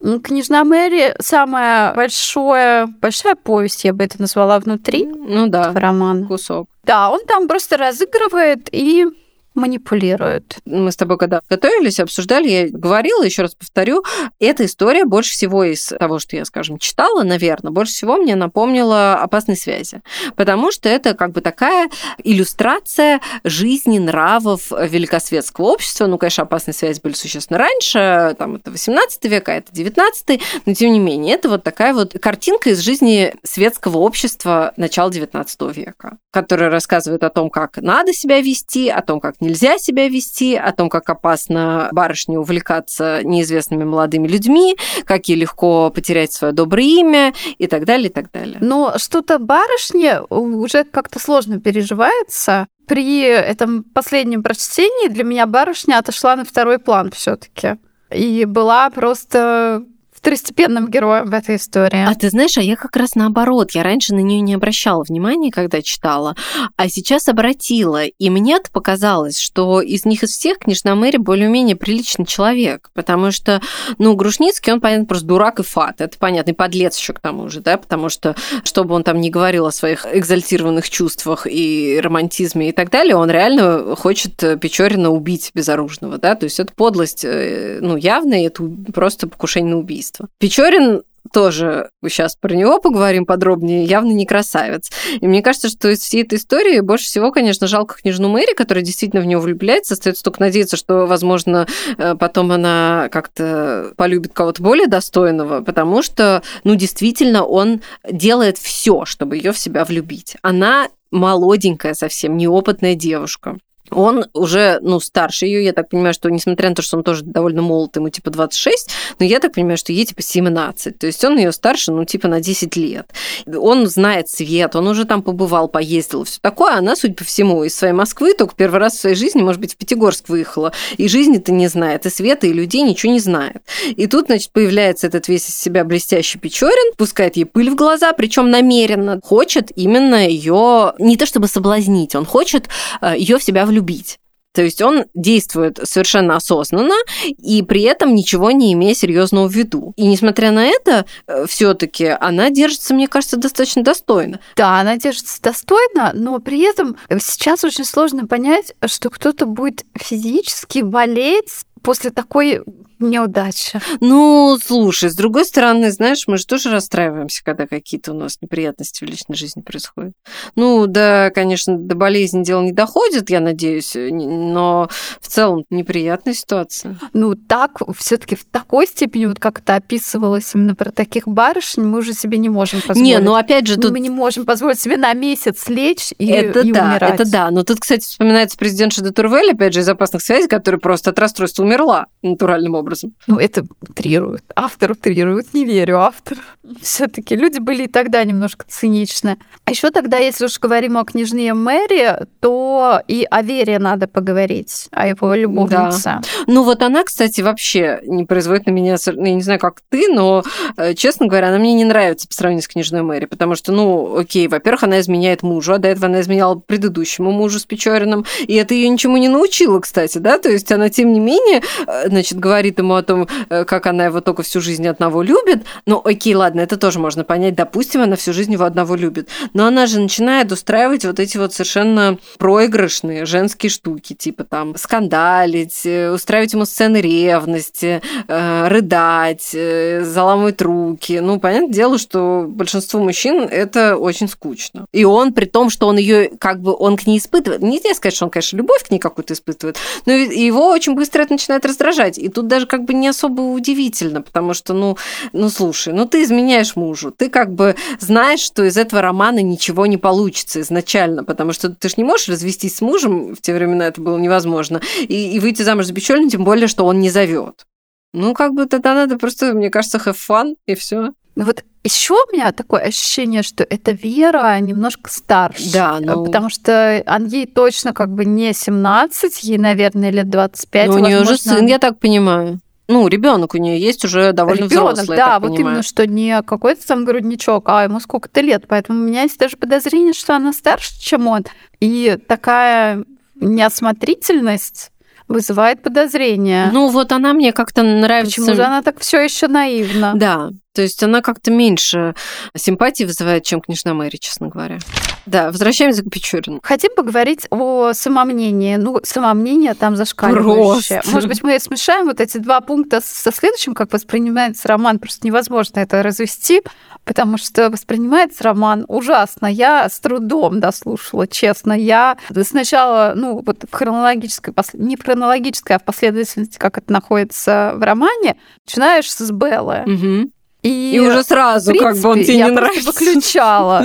Княжна 0.00 0.64
Мэри 0.64 1.14
самая 1.20 1.94
большая, 1.94 2.86
большая 2.86 3.34
повесть, 3.34 3.84
я 3.84 3.94
бы 3.94 4.04
это 4.04 4.20
назвала 4.20 4.58
внутри. 4.58 5.06
Ну 5.06 5.46
да, 5.46 5.72
роман. 5.72 6.26
Кусок. 6.26 6.68
Да, 6.84 7.10
он 7.10 7.20
там 7.26 7.48
просто 7.48 7.76
разыгрывает 7.78 8.68
и 8.72 9.06
манипулируют. 9.56 10.58
Мы 10.64 10.92
с 10.92 10.96
тобой 10.96 11.18
когда 11.18 11.40
готовились, 11.48 12.00
обсуждали, 12.00 12.48
я 12.48 12.68
говорила, 12.68 13.22
еще 13.22 13.42
раз 13.42 13.54
повторю, 13.54 14.04
эта 14.38 14.64
история 14.64 15.04
больше 15.04 15.32
всего 15.32 15.64
из 15.64 15.86
того, 15.86 16.18
что 16.18 16.36
я, 16.36 16.44
скажем, 16.44 16.78
читала, 16.78 17.22
наверное, 17.22 17.72
больше 17.72 17.92
всего 17.92 18.16
мне 18.16 18.36
напомнила 18.36 19.14
опасной 19.14 19.56
связи. 19.56 20.02
Потому 20.36 20.72
что 20.72 20.88
это 20.88 21.14
как 21.14 21.32
бы 21.32 21.40
такая 21.40 21.90
иллюстрация 22.22 23.20
жизни, 23.44 23.98
нравов 23.98 24.70
великосветского 24.70 25.66
общества. 25.66 26.06
Ну, 26.06 26.18
конечно, 26.18 26.44
опасные 26.44 26.74
связи 26.74 27.00
были 27.02 27.14
существенно 27.14 27.58
раньше, 27.58 28.34
там 28.38 28.56
это 28.56 28.70
18 28.70 29.24
век, 29.24 29.48
а 29.48 29.54
это 29.54 29.72
19 29.72 30.40
но 30.64 30.74
тем 30.74 30.92
не 30.92 30.98
менее, 30.98 31.34
это 31.34 31.48
вот 31.48 31.62
такая 31.62 31.94
вот 31.94 32.14
картинка 32.20 32.70
из 32.70 32.80
жизни 32.80 33.34
светского 33.42 33.98
общества 33.98 34.72
начала 34.76 35.10
19 35.10 35.76
века, 35.76 36.18
которая 36.30 36.70
рассказывает 36.70 37.22
о 37.22 37.30
том, 37.30 37.50
как 37.50 37.76
надо 37.78 38.12
себя 38.12 38.40
вести, 38.40 38.88
о 38.88 39.02
том, 39.02 39.20
как 39.20 39.40
нельзя 39.46 39.78
себя 39.78 40.08
вести, 40.08 40.56
о 40.56 40.72
том, 40.72 40.88
как 40.88 41.08
опасно 41.08 41.88
барышне 41.92 42.38
увлекаться 42.38 43.20
неизвестными 43.22 43.84
молодыми 43.84 44.28
людьми, 44.28 44.76
как 45.04 45.28
ей 45.28 45.36
легко 45.36 45.90
потерять 45.90 46.32
свое 46.32 46.52
доброе 46.52 46.84
имя 46.84 47.34
и 47.58 47.66
так 47.66 47.84
далее, 47.84 48.08
и 48.08 48.12
так 48.12 48.30
далее. 48.30 48.58
Но 48.60 48.94
что-то 48.98 49.38
барышне 49.38 50.20
уже 50.22 50.84
как-то 50.84 51.18
сложно 51.18 51.60
переживается. 51.60 52.66
При 52.86 53.20
этом 53.20 53.82
последнем 53.82 54.42
прочтении 54.42 55.08
для 55.08 55.24
меня 55.24 55.46
барышня 55.46 55.98
отошла 55.98 56.36
на 56.36 56.44
второй 56.44 56.78
план 56.78 57.10
все 57.10 57.36
таки 57.36 57.76
и 58.14 58.44
была 58.44 58.90
просто 58.90 59.84
второстепенным 60.16 60.88
героем 60.88 61.30
в 61.30 61.34
этой 61.34 61.56
истории. 61.56 62.04
А 62.06 62.14
ты 62.14 62.30
знаешь, 62.30 62.56
а 62.58 62.62
я 62.62 62.76
как 62.76 62.96
раз 62.96 63.14
наоборот. 63.14 63.72
Я 63.72 63.82
раньше 63.82 64.14
на 64.14 64.20
нее 64.20 64.40
не 64.40 64.54
обращала 64.54 65.04
внимания, 65.04 65.50
когда 65.50 65.82
читала, 65.82 66.34
а 66.76 66.88
сейчас 66.88 67.28
обратила. 67.28 68.04
И 68.04 68.30
мне 68.30 68.56
показалось, 68.72 69.38
что 69.38 69.80
из 69.80 70.04
них 70.04 70.22
из 70.22 70.30
всех 70.30 70.58
княжна 70.58 70.94
Мэри 70.94 71.18
более-менее 71.18 71.76
приличный 71.76 72.24
человек, 72.24 72.90
потому 72.94 73.30
что, 73.30 73.60
ну, 73.98 74.14
Грушницкий, 74.14 74.72
он, 74.72 74.80
понятно, 74.80 75.04
просто 75.04 75.26
дурак 75.26 75.60
и 75.60 75.62
фат. 75.62 76.00
Это 76.00 76.16
понятно, 76.18 76.52
и 76.52 76.54
подлец 76.54 76.96
еще 76.96 77.12
к 77.12 77.20
тому 77.20 77.48
же, 77.50 77.60
да, 77.60 77.76
потому 77.76 78.08
что, 78.08 78.34
чтобы 78.64 78.94
он 78.94 79.04
там 79.04 79.20
не 79.20 79.30
говорил 79.30 79.66
о 79.66 79.72
своих 79.72 80.06
экзальтированных 80.10 80.88
чувствах 80.88 81.46
и 81.46 82.00
романтизме 82.02 82.70
и 82.70 82.72
так 82.72 82.90
далее, 82.90 83.16
он 83.16 83.30
реально 83.30 83.94
хочет 83.96 84.36
Печорина 84.60 85.10
убить 85.10 85.50
безоружного, 85.54 86.18
да, 86.18 86.34
то 86.34 86.44
есть 86.44 86.58
это 86.60 86.72
подлость, 86.72 87.24
э, 87.24 87.78
ну, 87.82 87.96
явная, 87.96 88.46
это 88.46 88.62
просто 88.92 89.28
покушение 89.28 89.74
на 89.74 89.78
убийство 89.78 90.05
убийства. 90.06 90.28
Печорин 90.38 91.02
тоже 91.32 91.90
сейчас 92.04 92.36
про 92.36 92.54
него 92.54 92.80
поговорим 92.80 93.26
подробнее, 93.26 93.84
явно 93.84 94.12
не 94.12 94.26
красавец. 94.26 94.90
И 95.20 95.26
мне 95.26 95.42
кажется, 95.42 95.68
что 95.68 95.88
из 95.88 95.98
всей 95.98 96.22
этой 96.22 96.38
истории 96.38 96.78
больше 96.78 97.06
всего, 97.06 97.32
конечно, 97.32 97.66
жалко 97.66 97.96
княжну 97.96 98.28
Мэри, 98.28 98.54
которая 98.54 98.84
действительно 98.84 99.22
в 99.22 99.26
него 99.26 99.40
влюбляется. 99.40 99.94
Остается 99.94 100.22
только 100.22 100.40
надеяться, 100.40 100.76
что, 100.76 101.06
возможно, 101.06 101.66
э, 101.98 102.14
потом 102.14 102.52
она 102.52 103.08
как-то 103.10 103.92
полюбит 103.96 104.34
кого-то 104.34 104.62
более 104.62 104.86
достойного, 104.86 105.62
потому 105.62 106.00
что, 106.02 106.42
ну, 106.62 106.76
действительно, 106.76 107.44
он 107.44 107.82
делает 108.08 108.56
все, 108.56 109.04
чтобы 109.04 109.36
ее 109.36 109.50
в 109.50 109.58
себя 109.58 109.84
влюбить. 109.84 110.36
Она 110.42 110.88
молоденькая 111.10 111.94
совсем, 111.94 112.36
неопытная 112.36 112.94
девушка. 112.94 113.58
Он 113.90 114.26
уже, 114.32 114.78
ну, 114.82 115.00
старше 115.00 115.46
ее, 115.46 115.64
я 115.64 115.72
так 115.72 115.88
понимаю, 115.88 116.14
что 116.14 116.28
несмотря 116.30 116.68
на 116.68 116.74
то, 116.74 116.82
что 116.82 116.96
он 116.96 117.04
тоже 117.04 117.22
довольно 117.24 117.62
молод, 117.62 117.96
ему 117.96 118.08
типа 118.08 118.30
26, 118.30 118.90
но 119.18 119.26
я 119.26 119.40
так 119.40 119.54
понимаю, 119.54 119.76
что 119.76 119.92
ей 119.92 120.04
типа 120.04 120.22
17. 120.22 120.98
То 120.98 121.06
есть 121.06 121.24
он 121.24 121.38
ее 121.38 121.52
старше, 121.52 121.92
ну, 121.92 122.04
типа 122.04 122.28
на 122.28 122.40
10 122.40 122.76
лет. 122.76 123.10
Он 123.46 123.86
знает 123.86 124.28
свет, 124.28 124.76
он 124.76 124.88
уже 124.88 125.04
там 125.04 125.22
побывал, 125.22 125.68
поездил, 125.68 126.24
все 126.24 126.38
такое. 126.40 126.74
Она, 126.74 126.96
судя 126.96 127.14
по 127.14 127.24
всему, 127.24 127.64
из 127.64 127.74
своей 127.74 127.94
Москвы 127.94 128.34
только 128.34 128.54
первый 128.54 128.80
раз 128.80 128.94
в 128.94 129.00
своей 129.00 129.16
жизни, 129.16 129.42
может 129.42 129.60
быть, 129.60 129.74
в 129.74 129.76
Пятигорск 129.76 130.28
выехала. 130.28 130.72
И 130.96 131.08
жизни-то 131.08 131.52
не 131.52 131.68
знает, 131.68 132.06
и 132.06 132.10
света, 132.10 132.46
и 132.46 132.52
людей 132.52 132.82
ничего 132.82 133.12
не 133.12 133.20
знает. 133.20 133.62
И 133.96 134.06
тут, 134.06 134.26
значит, 134.26 134.50
появляется 134.52 135.06
этот 135.06 135.28
весь 135.28 135.48
из 135.48 135.56
себя 135.56 135.84
блестящий 135.84 136.38
Печорин, 136.38 136.94
пускает 136.96 137.36
ей 137.36 137.44
пыль 137.44 137.70
в 137.70 137.76
глаза, 137.76 138.12
причем 138.12 138.50
намеренно 138.50 139.20
хочет 139.22 139.70
именно 139.76 140.26
ее 140.26 140.94
не 140.98 141.16
то 141.16 141.26
чтобы 141.26 141.48
соблазнить, 141.48 142.14
он 142.14 142.24
хочет 142.24 142.68
э, 143.00 143.14
ее 143.16 143.38
в 143.38 143.42
себя 143.42 143.66
влюбить 143.66 143.75
любить. 143.76 144.18
То 144.56 144.62
есть 144.62 144.80
он 144.80 145.04
действует 145.12 145.78
совершенно 145.84 146.36
осознанно 146.36 146.94
и 147.26 147.60
при 147.60 147.82
этом 147.82 148.14
ничего 148.14 148.50
не 148.52 148.72
имея 148.72 148.94
серьезного 148.94 149.48
в 149.48 149.52
виду. 149.52 149.92
И 149.96 150.06
несмотря 150.06 150.50
на 150.50 150.64
это, 150.64 151.04
э, 151.26 151.44
все-таки 151.46 152.06
она 152.06 152.48
держится, 152.48 152.94
мне 152.94 153.06
кажется, 153.06 153.36
достаточно 153.36 153.82
достойно. 153.82 154.40
Да, 154.56 154.80
она 154.80 154.96
держится 154.96 155.42
достойно, 155.42 156.12
но 156.14 156.38
при 156.38 156.62
этом 156.62 156.96
сейчас 157.20 157.64
очень 157.64 157.84
сложно 157.84 158.26
понять, 158.26 158.72
что 158.86 159.10
кто-то 159.10 159.44
будет 159.44 159.84
физически 159.94 160.78
болеть 160.78 161.50
после 161.82 162.10
такой 162.10 162.62
неудача. 162.98 163.80
Ну, 164.00 164.58
слушай, 164.64 165.10
с 165.10 165.14
другой 165.14 165.44
стороны, 165.44 165.90
знаешь, 165.90 166.24
мы 166.26 166.38
же 166.38 166.46
тоже 166.46 166.70
расстраиваемся, 166.70 167.44
когда 167.44 167.66
какие-то 167.66 168.12
у 168.12 168.14
нас 168.14 168.38
неприятности 168.40 169.04
в 169.04 169.08
личной 169.08 169.36
жизни 169.36 169.60
происходят. 169.60 170.14
Ну, 170.54 170.86
да, 170.86 171.30
конечно, 171.30 171.76
до 171.76 171.94
болезни 171.94 172.42
дело 172.42 172.62
не 172.62 172.72
доходит, 172.72 173.30
я 173.30 173.40
надеюсь, 173.40 173.92
но 173.94 174.88
в 175.20 175.28
целом 175.28 175.64
неприятная 175.70 176.34
ситуация. 176.34 176.98
Ну, 177.12 177.34
так, 177.34 177.82
все 177.96 178.16
таки 178.16 178.34
в 178.36 178.44
такой 178.44 178.86
степени, 178.86 179.26
вот 179.26 179.38
как 179.38 179.60
это 179.60 179.76
описывалось 179.76 180.54
именно 180.54 180.74
про 180.74 180.90
таких 180.90 181.28
барышень, 181.28 181.84
мы 181.84 181.98
уже 181.98 182.12
себе 182.12 182.38
не 182.38 182.48
можем 182.48 182.80
позволить. 182.80 183.02
Не, 183.02 183.18
ну 183.18 183.34
опять 183.34 183.66
же, 183.66 183.76
тут... 183.76 183.92
Мы 183.92 184.00
не 184.00 184.10
можем 184.10 184.44
позволить 184.44 184.80
себе 184.80 184.96
на 184.96 185.12
месяц 185.12 185.68
лечь 185.68 186.12
и, 186.18 186.26
это 186.26 186.60
и 186.60 186.72
да, 186.72 186.84
умирать. 186.84 187.14
Это 187.14 187.30
да, 187.30 187.50
но 187.50 187.62
тут, 187.62 187.80
кстати, 187.80 188.04
вспоминается 188.04 188.56
президент 188.56 188.94
Де 188.96 189.10
Турвель, 189.10 189.52
опять 189.52 189.74
же, 189.74 189.80
из 189.80 189.88
опасных 189.88 190.22
связей, 190.22 190.48
который 190.48 190.80
просто 190.80 191.10
от 191.10 191.18
расстройства 191.18 191.62
умерла 191.62 192.06
натуральным 192.22 192.74
образом 192.74 192.85
образом. 192.86 193.14
Ну, 193.26 193.38
это 193.38 193.66
утрирует. 193.80 194.44
Автор 194.54 194.92
утрирует, 194.92 195.52
не 195.52 195.64
верю 195.64 196.00
автору. 196.00 196.40
все 196.80 197.08
таки 197.08 197.34
люди 197.36 197.58
были 197.58 197.84
и 197.84 197.88
тогда 197.88 198.22
немножко 198.24 198.64
циничны. 198.68 199.36
А 199.64 199.70
еще 199.70 199.90
тогда, 199.90 200.18
если 200.18 200.44
уж 200.44 200.58
говорим 200.58 200.96
о 200.96 201.04
княжне 201.04 201.52
Мэри, 201.52 202.26
то 202.40 203.00
и 203.08 203.26
о 203.28 203.42
Вере 203.42 203.78
надо 203.78 204.06
поговорить, 204.06 204.88
о 204.92 205.08
его 205.08 205.34
любовнице. 205.34 206.04
Да. 206.04 206.22
Ну, 206.46 206.62
вот 206.62 206.82
она, 206.82 207.04
кстати, 207.04 207.40
вообще 207.40 208.00
не 208.04 208.24
производит 208.24 208.66
на 208.66 208.70
меня, 208.70 208.96
я 209.04 209.34
не 209.34 209.42
знаю, 209.42 209.58
как 209.58 209.80
ты, 209.88 210.08
но, 210.08 210.44
э, 210.76 210.94
честно 210.94 211.26
говоря, 211.26 211.48
она 211.48 211.58
мне 211.58 211.74
не 211.74 211.84
нравится 211.84 212.28
по 212.28 212.34
сравнению 212.34 212.62
с 212.62 212.68
княжной 212.68 213.02
Мэри, 213.02 213.26
потому 213.26 213.56
что, 213.56 213.72
ну, 213.72 214.18
окей, 214.18 214.46
во-первых, 214.48 214.84
она 214.84 215.00
изменяет 215.00 215.42
мужу, 215.42 215.74
а 215.74 215.78
до 215.78 215.88
этого 215.88 216.06
она 216.06 216.20
изменяла 216.20 216.54
предыдущему 216.54 217.32
мужу 217.32 217.58
с 217.58 217.64
Печориным, 217.64 218.24
и 218.46 218.54
это 218.54 218.74
ее 218.74 218.88
ничему 218.88 219.16
не 219.16 219.28
научило, 219.28 219.80
кстати, 219.80 220.18
да, 220.18 220.38
то 220.38 220.48
есть 220.48 220.70
она, 220.70 220.88
тем 220.88 221.12
не 221.12 221.20
менее, 221.20 221.62
э, 221.86 222.08
значит, 222.08 222.38
говорит 222.38 222.75
ему 222.78 222.94
о 222.94 223.02
том, 223.02 223.28
э, 223.48 223.64
как 223.64 223.86
она 223.86 224.06
его 224.06 224.20
только 224.20 224.42
всю 224.42 224.60
жизнь 224.60 224.86
одного 224.86 225.22
любит. 225.22 225.64
Ну, 225.86 226.00
окей, 226.04 226.34
ладно, 226.34 226.60
это 226.60 226.76
тоже 226.76 226.98
можно 226.98 227.24
понять. 227.24 227.54
Допустим, 227.54 228.02
она 228.02 228.16
всю 228.16 228.32
жизнь 228.32 228.52
его 228.52 228.64
одного 228.64 228.94
любит. 228.94 229.28
Но 229.52 229.66
она 229.66 229.86
же 229.86 230.00
начинает 230.00 230.52
устраивать 230.52 231.04
вот 231.04 231.20
эти 231.20 231.36
вот 231.36 231.52
совершенно 231.52 232.18
проигрышные 232.38 233.26
женские 233.26 233.70
штуки, 233.70 234.14
типа 234.14 234.44
там 234.44 234.76
скандалить, 234.76 235.82
э, 235.84 236.10
устраивать 236.10 236.52
ему 236.52 236.64
сцены 236.64 237.00
ревности, 237.00 238.02
э, 238.28 238.68
рыдать, 238.68 239.54
заламывать 240.02 240.62
руки. 240.62 241.20
Ну, 241.20 241.40
понятное 241.40 241.72
дело, 241.72 241.98
что 241.98 242.46
большинству 242.48 243.00
мужчин 243.00 243.42
это 243.50 243.96
очень 243.96 244.28
скучно. 244.28 244.86
И 244.92 245.04
он, 245.04 245.32
при 245.32 245.46
том, 245.46 245.70
что 245.70 245.86
он 245.86 245.96
ее 245.96 246.30
как 246.38 246.60
бы 246.60 246.74
он 246.74 246.96
к 246.96 247.06
ней 247.06 247.18
испытывает, 247.18 247.62
нельзя 247.62 247.94
сказать, 247.94 248.14
что 248.14 248.26
он, 248.26 248.30
конечно, 248.30 248.56
любовь 248.56 248.84
к 248.84 248.90
ней 248.90 248.98
какую-то 248.98 249.34
испытывает, 249.34 249.76
но 250.06 250.12
его 250.12 250.68
очень 250.70 250.94
быстро 250.94 251.22
это 251.22 251.32
начинает 251.32 251.64
раздражать. 251.64 252.18
И 252.18 252.28
тут 252.28 252.46
даже 252.46 252.65
же 252.66 252.68
как 252.68 252.84
бы 252.84 252.94
не 252.94 253.08
особо 253.08 253.42
удивительно, 253.42 254.22
потому 254.22 254.54
что, 254.54 254.74
ну, 254.74 254.96
ну 255.32 255.48
слушай, 255.48 255.92
ну 255.94 256.06
ты 256.06 256.22
изменяешь 256.22 256.76
мужу, 256.76 257.10
ты 257.10 257.28
как 257.30 257.52
бы 257.52 257.76
знаешь, 258.00 258.40
что 258.40 258.64
из 258.64 258.76
этого 258.76 259.02
романа 259.02 259.40
ничего 259.42 259.86
не 259.86 259.96
получится 259.96 260.60
изначально, 260.60 261.24
потому 261.24 261.52
что 261.52 261.70
ты 261.70 261.88
же 261.88 261.94
не 261.96 262.04
можешь 262.04 262.28
развестись 262.28 262.76
с 262.76 262.80
мужем, 262.80 263.34
в 263.34 263.40
те 263.40 263.54
времена 263.54 263.86
это 263.86 264.00
было 264.00 264.18
невозможно, 264.18 264.80
и, 265.00 265.36
и 265.36 265.40
выйти 265.40 265.62
замуж 265.62 265.86
за 265.86 265.94
Печорина, 265.94 266.28
тем 266.28 266.44
более, 266.44 266.68
что 266.68 266.84
он 266.84 267.00
не 267.00 267.10
зовет. 267.10 267.66
Ну, 268.12 268.34
как 268.34 268.52
бы 268.54 268.66
тогда 268.66 268.94
надо 268.94 269.18
просто, 269.18 269.52
мне 269.52 269.70
кажется, 269.70 269.98
have 269.98 270.16
fun, 270.28 270.56
и 270.66 270.74
все. 270.74 271.10
Ну 271.36 271.44
вот 271.44 271.62
еще 271.84 272.14
у 272.14 272.32
меня 272.32 272.50
такое 272.50 272.80
ощущение, 272.80 273.42
что 273.42 273.62
эта 273.62 273.92
Вера 273.92 274.58
немножко 274.58 275.10
старше. 275.10 275.70
Да, 275.72 275.98
ну... 276.00 276.24
Потому 276.24 276.48
что 276.48 277.04
ей 277.28 277.46
точно 277.46 277.92
как 277.92 278.10
бы 278.10 278.24
не 278.24 278.52
17, 278.52 279.44
ей, 279.44 279.58
наверное, 279.58 280.10
лет 280.10 280.28
25. 280.30 280.88
Но 280.88 280.94
у 280.94 280.98
нее 280.98 281.20
уже 281.20 281.36
сын, 281.36 281.66
я 281.66 281.78
так 281.78 281.98
понимаю. 281.98 282.60
Ну, 282.88 283.06
ребенок 283.08 283.54
у 283.54 283.58
нее 283.58 283.78
есть 283.80 284.04
уже 284.04 284.32
довольно 284.32 284.64
Ребенок, 284.64 284.92
взрослый. 284.94 285.18
да, 285.18 285.40
вот 285.40 285.48
понимаю. 285.48 285.66
именно, 285.66 285.82
что 285.82 286.06
не 286.06 286.40
какой-то 286.42 286.86
там 286.86 287.04
грудничок, 287.04 287.68
а 287.68 287.82
ему 287.82 288.00
сколько-то 288.00 288.40
лет. 288.40 288.64
Поэтому 288.68 289.00
у 289.00 289.02
меня 289.02 289.22
есть 289.22 289.38
даже 289.38 289.56
подозрение, 289.56 290.12
что 290.12 290.36
она 290.36 290.52
старше, 290.52 290.98
чем 291.00 291.26
он. 291.26 291.44
И 291.80 292.16
такая 292.28 293.04
неосмотрительность 293.34 294.92
вызывает 295.28 295.82
подозрения. 295.82 296.70
Ну, 296.72 296.88
вот 296.88 297.10
она 297.10 297.32
мне 297.32 297.52
как-то 297.52 297.82
нравится. 297.82 298.40
Почему 298.40 298.54
же 298.54 298.62
она 298.62 298.82
так 298.82 299.00
все 299.00 299.20
еще 299.20 299.48
наивна? 299.48 300.12
Да, 300.14 300.50
то 300.76 300.82
есть 300.82 301.02
она 301.02 301.22
как-то 301.22 301.50
меньше 301.50 302.14
симпатии 302.54 303.04
вызывает, 303.04 303.44
чем 303.44 303.62
княжна 303.62 303.94
Мэри, 303.94 304.18
честно 304.18 304.48
говоря. 304.48 304.78
Да, 305.24 305.50
возвращаемся 305.50 306.04
к 306.04 306.10
Печорину. 306.10 306.60
Хотим 306.62 306.94
поговорить 306.94 307.46
о 307.48 307.94
самомнении. 307.94 308.76
Ну, 308.76 309.00
самомнение 309.02 309.72
там 309.72 309.96
зашкаливающее. 309.96 310.98
Просто. 310.98 311.10
Может 311.14 311.28
быть, 311.30 311.42
мы 311.42 311.58
смешаем 311.58 312.06
вот 312.06 312.20
эти 312.20 312.36
два 312.36 312.60
пункта 312.60 313.00
со 313.02 313.32
следующим, 313.32 313.74
как 313.74 313.90
воспринимается 313.92 314.68
роман. 314.68 314.98
Просто 314.98 315.26
невозможно 315.26 315.80
это 315.80 316.02
развести, 316.02 316.62
потому 317.04 317.38
что 317.38 317.70
воспринимается 317.70 318.44
роман 318.44 318.84
ужасно. 318.86 319.46
Я 319.46 319.88
с 319.88 319.98
трудом 319.98 320.60
дослушала, 320.60 321.26
честно. 321.26 321.72
Я 321.72 322.18
сначала, 322.44 323.14
ну, 323.16 323.42
вот 323.44 323.64
в 323.68 323.74
хронологической, 323.74 324.54
не 324.74 324.96
в 324.96 325.02
хронологической, 325.02 325.76
а 325.76 325.78
в 325.78 325.84
последовательности, 325.84 326.58
как 326.58 326.76
это 326.76 326.92
находится 326.92 327.72
в 327.76 327.82
романе, 327.82 328.36
начинаешь 328.66 329.10
с 329.10 329.30
Беллы. 329.30 329.82
Мгм. 329.86 330.32
И, 330.66 330.96
И 330.96 330.98
уже 330.98 331.22
сразу, 331.22 331.72
в 331.72 331.78
как 331.78 331.96
бы 331.96 332.08
он 332.08 332.14
принципе, 332.14 332.32
тебе 332.34 332.38
я 332.38 332.48
не 332.48 332.54
нравится. 332.54 332.92
выключала. 332.92 333.84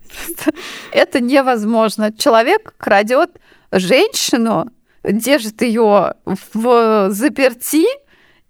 Это 0.92 1.20
невозможно. 1.20 2.12
Человек 2.12 2.74
крадет 2.76 3.30
женщину, 3.70 4.70
держит 5.04 5.62
ее 5.62 6.14
в 6.52 7.10
заперти, 7.10 7.84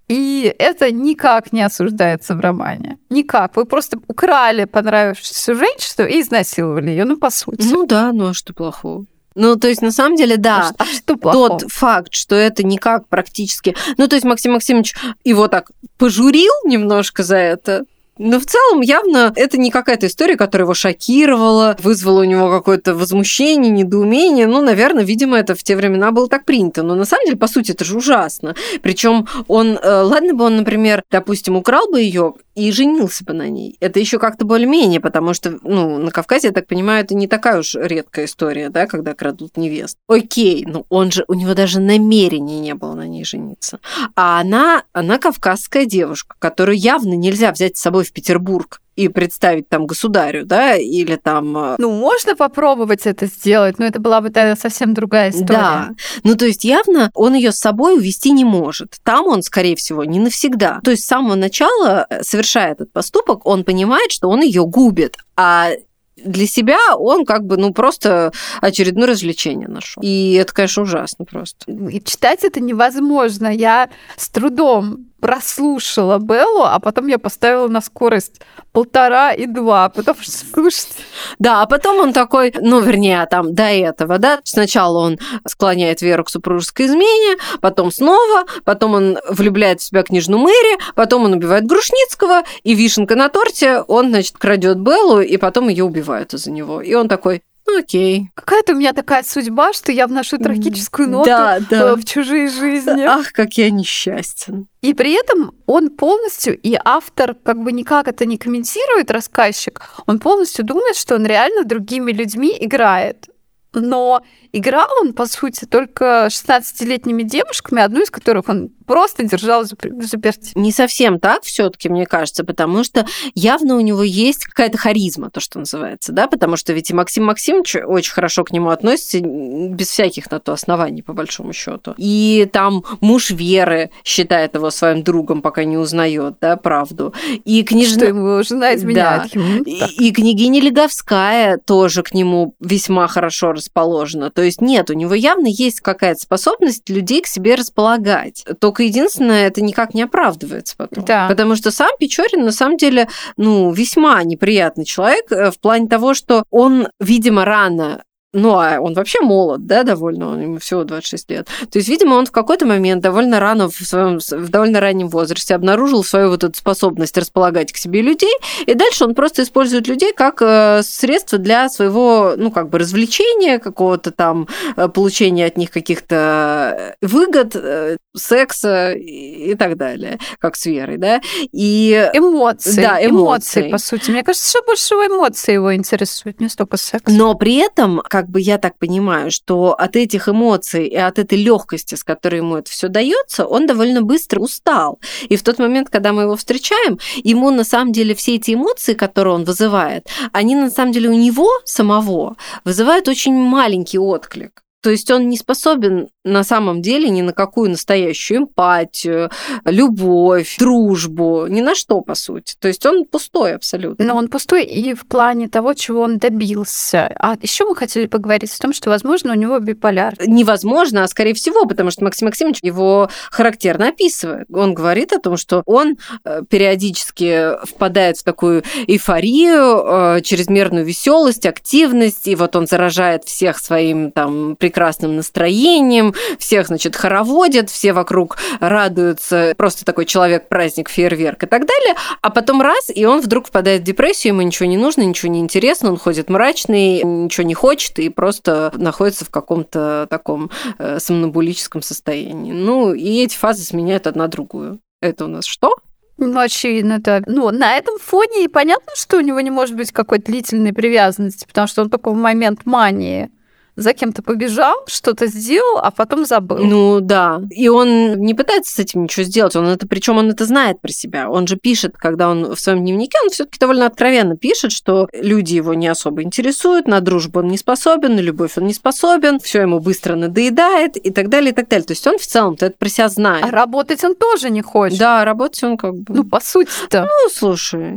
и 0.09 0.55
это 0.59 0.91
никак 0.93 1.53
не 1.53 1.63
осуждается 1.63 2.35
в 2.35 2.41
романе. 2.41 2.99
Никак. 3.09 3.57
Вы 3.57 3.65
просто 3.65 3.99
украли 4.09 4.65
понравившуюся 4.65 5.55
женщину 5.55 6.07
и 6.07 6.21
изнасиловали 6.21 6.91
ее, 6.91 7.05
ну, 7.05 7.17
по 7.17 7.31
сути. 7.31 7.67
Ну 7.71 7.87
да, 7.87 8.13
ну 8.13 8.29
а 8.29 8.35
что 8.35 8.53
плохого? 8.53 9.07
Ну, 9.35 9.57
то 9.57 9.69
есть, 9.69 9.83
на 9.83 9.93
самом 9.93 10.17
деле, 10.17 10.37
да. 10.37 10.73
А 10.79 10.83
а 10.83 10.87
что 10.87 11.17
плохого? 11.17 11.61
Тот 11.61 11.73
факт, 11.73 12.15
что 12.15 12.35
это 12.35 12.63
никак 12.63 13.09
практически... 13.09 13.77
Ну, 13.97 14.09
то 14.09 14.17
есть 14.17 14.25
Максим 14.25 14.53
Максимович 14.53 14.95
его 15.25 15.49
так 15.49 15.71
пожурил 15.99 16.53
немножко 16.65 17.23
за 17.23 17.37
это, 17.37 17.85
но 18.19 18.39
в 18.39 18.45
целом 18.45 18.83
явно 18.83 19.33
это 19.35 19.59
не 19.59 19.71
какая-то 19.71 20.07
история, 20.07 20.37
которая 20.37 20.67
его 20.67 20.75
шокировала, 20.75 21.77
вызвала 21.83 22.21
у 22.21 22.25
него 22.25 22.51
какое-то 22.51 22.95
возмущение, 22.95 23.71
недоумение. 23.71 24.47
Ну, 24.47 24.61
наверное, 24.61 25.03
видимо, 25.03 25.39
это 25.39 25.55
в 25.55 25.63
те 25.63 25.75
времена 25.75 26.13
было 26.13 26.29
так 26.29 26.45
принято. 26.45 26.83
Но 26.83 26.95
на 26.95 27.07
самом 27.07 27.25
деле, 27.25 27.39
по 27.39 27.49
сути, 27.49 27.73
это 27.73 27.85
же 27.85 27.97
ужасно. 27.97 28.55
Причем 28.83 29.27
он, 29.49 29.79
э, 29.83 30.03
ладно 30.03 30.35
бы 30.35 30.45
он, 30.45 30.59
например, 30.59 31.03
допустим, 31.11 31.57
украл 31.57 31.89
бы 31.91 32.01
ее 32.01 32.35
и 32.55 32.71
женился 32.71 33.25
бы 33.25 33.33
на 33.33 33.49
ней. 33.49 33.77
Это 33.81 33.99
еще 33.99 34.19
как-то 34.19 34.45
более-менее, 34.45 35.01
потому 35.01 35.35
что, 35.35 35.59
ну, 35.63 35.99
на 35.99 36.11
Кавказе, 36.11 36.49
я 36.49 36.53
так 36.53 36.67
понимаю, 36.67 37.05
это 37.05 37.15
не 37.15 37.27
такая 37.27 37.61
уж 37.61 37.75
редкая 37.75 38.27
история, 38.27 38.69
да, 38.69 38.87
когда 38.87 39.15
крадут 39.15 39.57
невест. 39.57 39.97
Окей, 40.07 40.65
ну 40.67 40.85
он 40.89 41.11
же, 41.11 41.25
у 41.29 41.35
него 41.35 41.55
даже 41.55 41.81
намерения 41.81 42.61
не 42.61 42.75
было 42.75 42.95
на 42.95 43.07
ней 43.07 43.25
жениться. 43.25 43.81
А 44.15 44.41
она, 44.41 44.85
она 44.93 45.19
кавказская 45.19 45.87
девушка, 45.87 46.37
которую 46.39 46.77
явно 46.77 47.15
нельзя 47.15 47.53
взять 47.53 47.77
с 47.77 47.81
собой 47.81 48.05
в 48.05 48.13
Петербург 48.13 48.82
и 48.97 49.09
представить 49.09 49.69
там 49.69 49.87
государю, 49.87 50.45
да, 50.45 50.77
или 50.77 51.17
там... 51.17 51.57
э, 51.57 51.77
Ну, 51.79 51.91
можно 51.93 52.37
попробовать 52.37 53.07
это 53.07 53.27
сделать, 53.27 53.79
но 53.79 53.87
это 53.87 54.01
была 54.01 54.21
бы 54.21 54.31
тогда 54.31 54.57
совсем 54.57 54.95
другая 54.95 55.31
история. 55.31 55.47
Да, 55.47 55.91
ну 56.25 56.35
то 56.37 56.47
есть 56.47 56.65
явно 56.65 57.11
он 57.15 57.35
ее 57.35 57.53
с 57.53 57.59
собой 57.59 57.97
увести 57.97 58.33
не 58.33 58.45
может. 58.45 58.97
Там 59.03 59.27
он, 59.27 59.43
скорее 59.43 59.77
всего, 59.77 60.05
не 60.05 60.21
навсегда. 60.21 60.81
То 60.85 60.91
есть 60.91 61.05
с 61.05 61.07
самого 61.07 61.35
начала, 61.35 62.07
э, 62.09 62.23
совершая 62.23 62.73
этот 62.73 62.93
поступок, 62.93 63.47
он 63.47 63.65
понимает, 63.65 64.13
что 64.13 64.29
он 64.29 64.43
ее 64.43 64.65
губит, 64.67 65.17
а 65.37 65.71
для 66.17 66.47
себя 66.47 66.79
он 66.97 67.25
как 67.25 67.45
бы, 67.45 67.57
ну, 67.57 67.73
просто 67.73 68.33
очередное 68.61 69.09
развлечение 69.09 69.69
нашел. 69.69 70.03
И 70.03 70.35
это, 70.35 70.53
конечно, 70.53 70.83
ужасно 70.83 71.25
просто. 71.25 71.71
И 71.73 72.03
читать 72.05 72.45
это 72.45 72.61
невозможно. 72.61 73.49
Я 73.49 73.89
с 74.17 74.29
трудом 74.29 75.07
прослушала 75.23 76.19
Беллу, 76.19 76.65
а 76.65 76.81
потом 76.81 77.07
я 77.07 77.17
поставила 77.17 77.69
на 77.69 77.81
скорость 77.81 78.41
полтора 78.73 79.33
и 79.33 79.47
два, 79.47 79.89
потому 79.89 80.21
что, 80.21 80.33
слушайте, 80.33 80.95
Да, 81.39 81.63
а 81.63 81.67
потом 81.67 82.01
он 82.01 82.13
такой, 82.13 82.53
ну, 82.61 82.81
вернее, 82.81 83.25
там 83.31 83.55
до 83.55 83.63
этого, 83.63 84.19
да, 84.19 84.41
сначала 84.43 84.99
он 84.99 85.21
склоняет 85.47 86.03
Веру 86.03 86.25
к 86.25 86.29
супружеской 86.29 86.87
измене, 86.87 87.37
потом 87.61 87.93
снова, 87.93 88.47
потом 88.65 88.95
он 88.95 89.19
влюбляет 89.29 89.81
в 89.81 89.85
себя 89.85 90.03
княжну 90.03 90.39
Мэри, 90.39 90.81
потом 90.97 91.25
он 91.25 91.35
убивает 91.35 91.67
Грушницкого, 91.67 92.43
и 92.65 92.75
вишенка 92.75 93.15
на 93.15 93.29
торте, 93.29 93.83
он, 93.87 94.09
значит, 94.09 94.37
крадет 94.39 94.79
Беллу, 94.79 95.21
и 95.21 95.37
потом 95.37 95.69
ее 95.69 95.85
убивают 95.85 96.35
из-за 96.35 96.51
него. 96.51 96.81
И 96.81 96.95
он 96.95 97.09
такой, 97.09 97.43
окей. 97.79 98.31
какая-то 98.35 98.73
у 98.73 98.77
меня 98.77 98.93
такая 98.93 99.23
судьба, 99.23 99.73
что 99.73 99.93
я 99.93 100.07
вношу 100.07 100.39
трагическую 100.39 101.09
ноту 101.09 101.27
Да, 101.27 101.59
да. 101.61 101.91
э, 101.91 101.95
в 101.97 102.05
чужие 102.05 102.49
жизни. 102.49 103.03
Ах, 103.03 103.33
как 103.33 103.55
я 103.55 103.71
несчастен. 103.71 104.67
И 104.81 104.95
при 104.95 105.13
этом 105.13 105.53
он 105.67 105.91
полностью, 105.91 106.59
и 106.59 106.77
автор 106.85 107.35
как 107.35 107.63
бы 107.63 107.73
никак 107.73 108.09
это 108.09 108.27
не 108.27 108.37
комментирует, 108.37 109.11
рассказчик, 109.11 109.81
он 110.07 110.19
полностью 110.19 110.65
думает, 110.65 110.97
что 110.97 111.15
он 111.15 111.27
реально 111.27 111.65
другими 111.65 112.13
людьми 112.13 112.57
играет. 112.61 113.29
Но 113.75 114.23
играл 114.53 114.89
он, 115.01 115.13
по 115.13 115.27
сути, 115.27 115.65
только 115.65 116.27
16-летними 116.31 117.23
девушками, 117.23 117.83
одну 117.83 118.03
из 118.03 118.11
которых 118.11 118.49
он 118.49 118.71
просто 118.87 119.25
держал 119.25 119.65
в 119.65 120.03
заперти. 120.05 120.53
Не 120.55 120.73
совсем 120.73 121.19
так 121.19 121.45
все-таки, 121.45 121.89
мне 121.89 122.05
кажется, 122.07 122.45
потому 122.45 122.85
что 122.85 123.07
явно 123.35 123.77
у 123.77 123.81
него 123.81 124.03
есть 124.03 124.45
какая-то 124.45 124.77
харизма, 124.77 125.31
то, 125.31 125.41
что 125.41 125.59
называется, 125.59 126.13
да, 126.13 126.27
потому 126.27 126.57
что 126.57 126.73
ведь 126.73 126.91
и 126.91 126.95
Максим 126.95 127.25
Максимович 127.25 127.77
очень 127.87 128.13
хорошо 128.13 128.45
к 128.45 128.53
нему 128.53 128.69
относится, 128.71 129.21
без 129.21 129.89
всяких 129.89 130.31
на 130.31 130.41
то 130.41 130.53
оснований, 130.53 131.03
по 131.03 131.13
большому 131.13 131.53
счету. 131.53 131.95
И 131.97 132.49
там 132.53 132.85
муж 133.01 133.31
Веры 133.31 133.91
считает 134.05 134.55
его 134.55 134.71
своим 134.71 135.03
другом, 135.03 135.43
пока 135.43 135.65
не 135.65 135.79
узнает, 135.79 136.35
да, 136.41 136.57
правду. 136.57 137.15
И 137.45 137.63
княжна... 137.63 137.97
Что 137.97 138.05
ему 138.07 138.43
жена 138.43 138.75
изменяет 138.75 139.35
ему. 139.35 139.59
Ну, 139.59 139.65
И, 139.65 139.81
так. 139.81 139.91
и 139.91 140.13
княгиня 140.13 140.61
Леговская 140.61 141.59
тоже 141.59 142.03
к 142.03 142.15
нему 142.15 142.55
весьма 142.61 143.07
хорошо 143.09 143.53
расположена. 143.63 144.31
То 144.31 144.43
есть 144.43 144.61
нет, 144.61 144.91
у 144.91 144.95
него 144.95 145.15
явно 145.15 145.47
есть 145.47 145.81
какая-то 145.81 146.21
способность 146.21 146.89
людей 146.89 147.23
к 147.23 147.27
себе 147.27 147.55
располагать. 147.55 148.45
Только 148.61 148.83
единственное, 148.83 149.47
это 149.47 149.63
никак 149.63 149.95
не 149.95 150.03
оправдывается 150.03 150.75
потом. 150.77 151.05
Да. 151.05 151.29
Потому 151.29 151.57
что 151.57 151.71
сам 151.71 151.91
Печорин, 151.99 152.45
на 152.45 152.53
самом 152.53 152.77
деле, 152.77 153.09
ну, 153.37 153.73
весьма 153.73 154.23
неприятный 154.25 154.85
человек 154.85 155.31
э, 155.31 155.51
в 155.51 155.59
плане 155.59 155.89
того, 155.89 156.15
что 156.15 156.45
он, 156.51 156.89
видимо, 157.01 157.45
рано 157.45 158.03
ну, 158.33 158.59
а 158.59 158.81
он 158.81 158.95
вообще 158.95 159.21
молод, 159.21 159.67
да, 159.67 159.83
довольно, 159.83 160.29
он, 160.29 160.41
ему 160.41 160.59
всего 160.59 160.85
26 160.85 161.31
лет. 161.31 161.49
То 161.71 161.79
есть, 161.79 161.89
видимо, 161.89 162.15
он 162.15 162.27
в 162.27 162.33
какой-то 162.33 162.65
момент 162.67 163.03
довольно 163.03 163.41
рано, 163.41 163.69
в, 163.69 163.75
своем, 163.75 164.19
в 164.19 164.49
довольно 164.49 164.81
раннем 164.81 165.09
возрасте 165.09 165.55
обнаружил 165.55 166.03
свою 166.03 166.31
вот 166.31 166.45
эту 166.45 166.57
способность 166.59 167.17
располагать 167.19 167.73
к 167.73 167.77
себе 167.77 168.01
людей, 168.01 168.33
и 168.67 168.75
дальше 168.75 169.05
он 169.05 169.15
просто 169.15 169.43
использует 169.43 169.87
людей 169.87 170.13
как 170.15 170.41
э, 170.41 170.83
средство 170.83 171.39
для 171.39 171.69
своего, 171.69 172.35
ну, 172.37 172.51
как 172.51 172.71
бы 172.71 172.79
развлечения, 172.79 173.59
какого-то 173.59 174.11
там 174.11 174.49
э, 174.77 174.89
получения 174.89 175.47
от 175.47 175.57
них 175.57 175.71
каких-то 175.71 176.97
выгод, 177.03 177.55
э, 177.55 177.97
секса 178.15 178.93
и, 178.93 179.55
так 179.55 179.77
далее, 179.77 180.19
как 180.39 180.57
с 180.57 180.67
Верой, 180.67 180.97
да. 180.97 181.21
И 181.53 182.11
Эмоции. 182.15 182.81
Да, 182.83 183.05
эмоции. 183.05 183.71
по 183.71 183.79
сути. 183.79 184.11
Мне 184.11 184.23
кажется, 184.23 184.49
что 184.49 184.63
больше 184.65 184.83
всего 184.83 185.07
эмоции 185.07 185.55
его 185.55 185.75
интересуют, 185.75 186.41
не 186.41 186.49
столько 186.49 186.77
секс. 186.77 187.13
Но 187.13 187.35
при 187.35 187.57
этом, 187.57 188.03
как 188.05 188.22
бы 188.29 188.41
я 188.41 188.59
так 188.59 188.79
понимаю, 188.79 189.31
что 189.31 189.75
от 189.75 189.97
этих 189.97 190.29
эмоций 190.29 190.87
и 190.87 190.97
от 190.97 191.19
этой 191.19 191.39
легкости, 191.39 191.95
с 191.95 192.05
которой 192.05 192.37
ему 192.37 192.57
это 192.57 192.71
все 192.71 192.89
дается, 192.89 193.47
он 193.47 193.67
довольно 193.67 194.03
быстро 194.03 194.41
устал. 194.41 195.01
И 195.29 195.37
в 195.37 195.43
тот 195.43 195.59
момент, 195.59 195.89
когда 195.91 196.13
мы 196.13 196.23
его 196.23 196.37
встречаем, 196.37 196.99
ему 197.25 197.51
на 197.51 197.65
самом 197.65 197.93
деле 197.93 198.15
все 198.15 198.37
эти 198.37 198.55
эмоции, 198.55 198.95
которые 198.95 199.35
он 199.35 199.45
вызывает, 199.45 200.07
они 200.33 200.55
на 200.55 200.71
самом 200.71 200.93
деле 200.93 201.09
у 201.09 201.15
него 201.15 201.49
самого 201.65 202.37
вызывают 202.65 203.09
очень 203.09 203.35
маленький 203.35 203.99
отклик. 203.99 204.63
То 204.83 204.91
есть 204.91 205.11
он 205.13 205.29
не 205.29 205.37
способен 205.37 206.09
на 206.25 206.45
самом 206.45 206.83
деле 206.83 207.09
ни 207.09 207.23
на 207.23 207.33
какую 207.33 207.71
настоящую 207.71 208.41
эмпатию, 208.41 209.31
любовь, 209.65 210.57
дружбу, 210.59 211.47
ни 211.49 211.61
на 211.61 211.75
что, 211.75 212.01
по 212.01 212.15
сути. 212.15 212.55
То 212.61 212.69
есть 212.69 212.85
он 212.87 213.05
пустой 213.05 213.55
абсолютно. 213.55 214.05
Но 214.05 214.17
он 214.17 214.29
пустой 214.29 214.65
и 214.65 214.95
в 214.95 215.07
плане 215.07 215.49
того, 215.49 215.75
чего 215.75 216.03
он 216.03 216.19
добился. 216.19 217.13
А 217.19 217.37
еще 217.41 217.65
мы 217.65 217.75
хотели 217.75 218.07
поговорить 218.07 218.55
о 218.55 218.59
том, 218.59 218.73
что, 218.73 218.91
возможно, 218.91 219.33
у 219.33 219.37
него 219.37 219.59
биполяр. 219.59 220.15
Невозможно, 220.27 221.05
а 221.05 221.09
скорее 221.09 221.35
всего, 221.35 221.67
потому 221.67 221.91
что 221.91 222.05
Максим 222.05 222.27
Максимович 222.27 222.61
его 222.63 223.09
характерно 223.31 223.89
описывает. 223.89 224.47
Он 224.53 224.75
говорит 224.75 225.13
о 225.13 225.19
том, 225.19 225.37
что 225.37 225.63
он 225.67 225.97
э, 226.25 226.43
периодически 226.49 227.65
впадает 227.67 228.19
в 228.19 228.25
такую 228.25 228.63
эйфорию, 228.87 230.17
э, 230.17 230.21
чрезмерную 230.23 230.85
веселость, 230.85 231.47
активность, 231.47 232.29
и 232.29 232.35
вот 232.35 232.55
он 232.57 232.67
заражает 232.67 233.25
всех 233.25 233.59
своим 233.59 234.13
там 234.13 234.57
прекрасным 234.57 235.17
настроением, 235.17 236.12
всех, 236.39 236.67
значит, 236.67 236.97
хороводят, 236.97 237.71
все 237.71 237.93
вокруг 237.93 238.39
радуются, 238.61 239.55
просто 239.57 239.85
такой 239.85 240.07
человек-праздник, 240.07 240.89
фейерверк 240.89 241.45
и 241.45 241.47
так 241.47 241.67
далее, 241.67 241.95
а 242.21 242.31
потом 242.31 242.63
раз, 242.63 242.91
и 242.95 243.05
он 243.05 243.21
вдруг 243.21 243.49
впадает 243.49 243.83
в 243.83 243.85
депрессию, 243.85 244.35
ему 244.35 244.43
ничего 244.43 244.69
не 244.69 244.77
нужно, 244.77 245.03
ничего 245.03 245.31
не 245.31 245.41
интересно, 245.41 245.91
он 245.91 245.99
ходит 245.99 246.29
мрачный, 246.29 247.03
ничего 247.03 247.47
не 247.47 247.55
хочет 247.55 247.99
и 247.99 248.09
просто 248.09 248.73
находится 248.77 249.25
в 249.25 249.31
каком-то 249.31 250.07
таком 250.11 250.51
э, 250.79 250.99
сомнобулическом 250.99 251.83
состоянии. 251.83 252.53
Ну, 252.53 252.95
и 252.95 253.23
эти 253.23 253.37
фазы 253.37 253.65
сменяют 253.65 254.07
одна 254.07 254.27
другую. 254.29 254.81
Это 255.01 255.25
у 255.25 255.29
нас 255.29 255.45
что? 255.45 255.75
Ну, 256.19 256.39
очевидно, 256.39 257.01
да. 257.01 257.23
Ну, 257.27 257.51
на 257.51 257.77
этом 257.77 257.99
фоне 257.99 258.45
и 258.45 258.49
понятно, 258.49 258.93
что 258.95 259.17
у 259.17 259.21
него 259.21 259.41
не 259.41 259.51
может 259.51 259.77
быть 259.77 259.93
какой-то 259.93 260.27
длительной 260.27 260.73
привязанности, 260.73 261.47
потому 261.47 261.67
что 261.67 261.83
он 261.83 261.91
такой 261.91 262.15
момент 262.15 262.61
мании 262.65 263.31
за 263.77 263.95
кем-то 263.95 264.23
побежал, 264.23 264.77
что-то 264.87 265.27
сделал, 265.27 265.79
а 265.79 265.91
потом 265.91 266.25
забыл. 266.25 266.59
Ну 266.59 267.01
да. 267.01 267.41
И 267.51 267.69
он 267.69 268.17
не 268.17 268.35
пытается 268.35 268.75
с 268.75 268.79
этим 268.79 269.05
ничего 269.05 269.25
сделать. 269.25 269.57
Он 269.57 269.67
это, 269.67 269.87
причем 269.87 270.19
он 270.19 270.31
это 270.31 270.45
знает 270.45 270.81
про 270.81 270.93
себя. 270.93 271.31
Он 271.31 271.47
же 271.47 271.57
пишет, 271.57 271.97
когда 271.97 272.29
он 272.29 272.55
в 272.55 272.61
своем 272.61 272.81
дневнике, 272.81 273.19
он 273.23 273.31
все-таки 273.31 273.59
довольно 273.59 273.87
откровенно 273.87 274.37
пишет, 274.37 274.73
что 274.73 275.09
люди 275.13 275.55
его 275.55 275.75
не 275.75 275.89
особо 275.89 276.23
интересуют, 276.23 276.87
на 276.87 277.01
дружбу 277.01 277.41
он 277.41 277.49
не 277.49 277.59
способен, 277.59 278.17
на 278.17 278.21
любовь 278.21 278.53
он 278.57 278.67
не 278.67 278.75
способен, 278.75 279.41
все 279.41 279.63
ему 279.63 279.81
быстро 279.81 280.17
надоедает 280.17 280.97
и 280.97 281.11
так 281.11 281.29
далее, 281.29 281.53
и 281.53 281.55
так 281.55 281.69
далее. 281.69 281.87
То 281.87 281.93
есть 281.93 282.07
он 282.07 282.19
в 282.19 282.27
целом-то 282.27 282.67
это 282.67 282.77
про 282.77 282.89
себя 282.89 283.09
знает. 283.09 283.45
А 283.45 283.51
работать 283.51 284.05
он 284.05 284.15
тоже 284.15 284.51
не 284.51 284.63
хочет. 284.63 284.99
Да, 284.99 285.25
работать 285.25 285.63
он 285.65 285.77
как 285.77 285.95
бы... 285.95 286.15
Ну, 286.15 286.25
по 286.25 286.41
сути-то. 286.41 287.03
Ну, 287.03 287.31
слушай. 287.31 287.97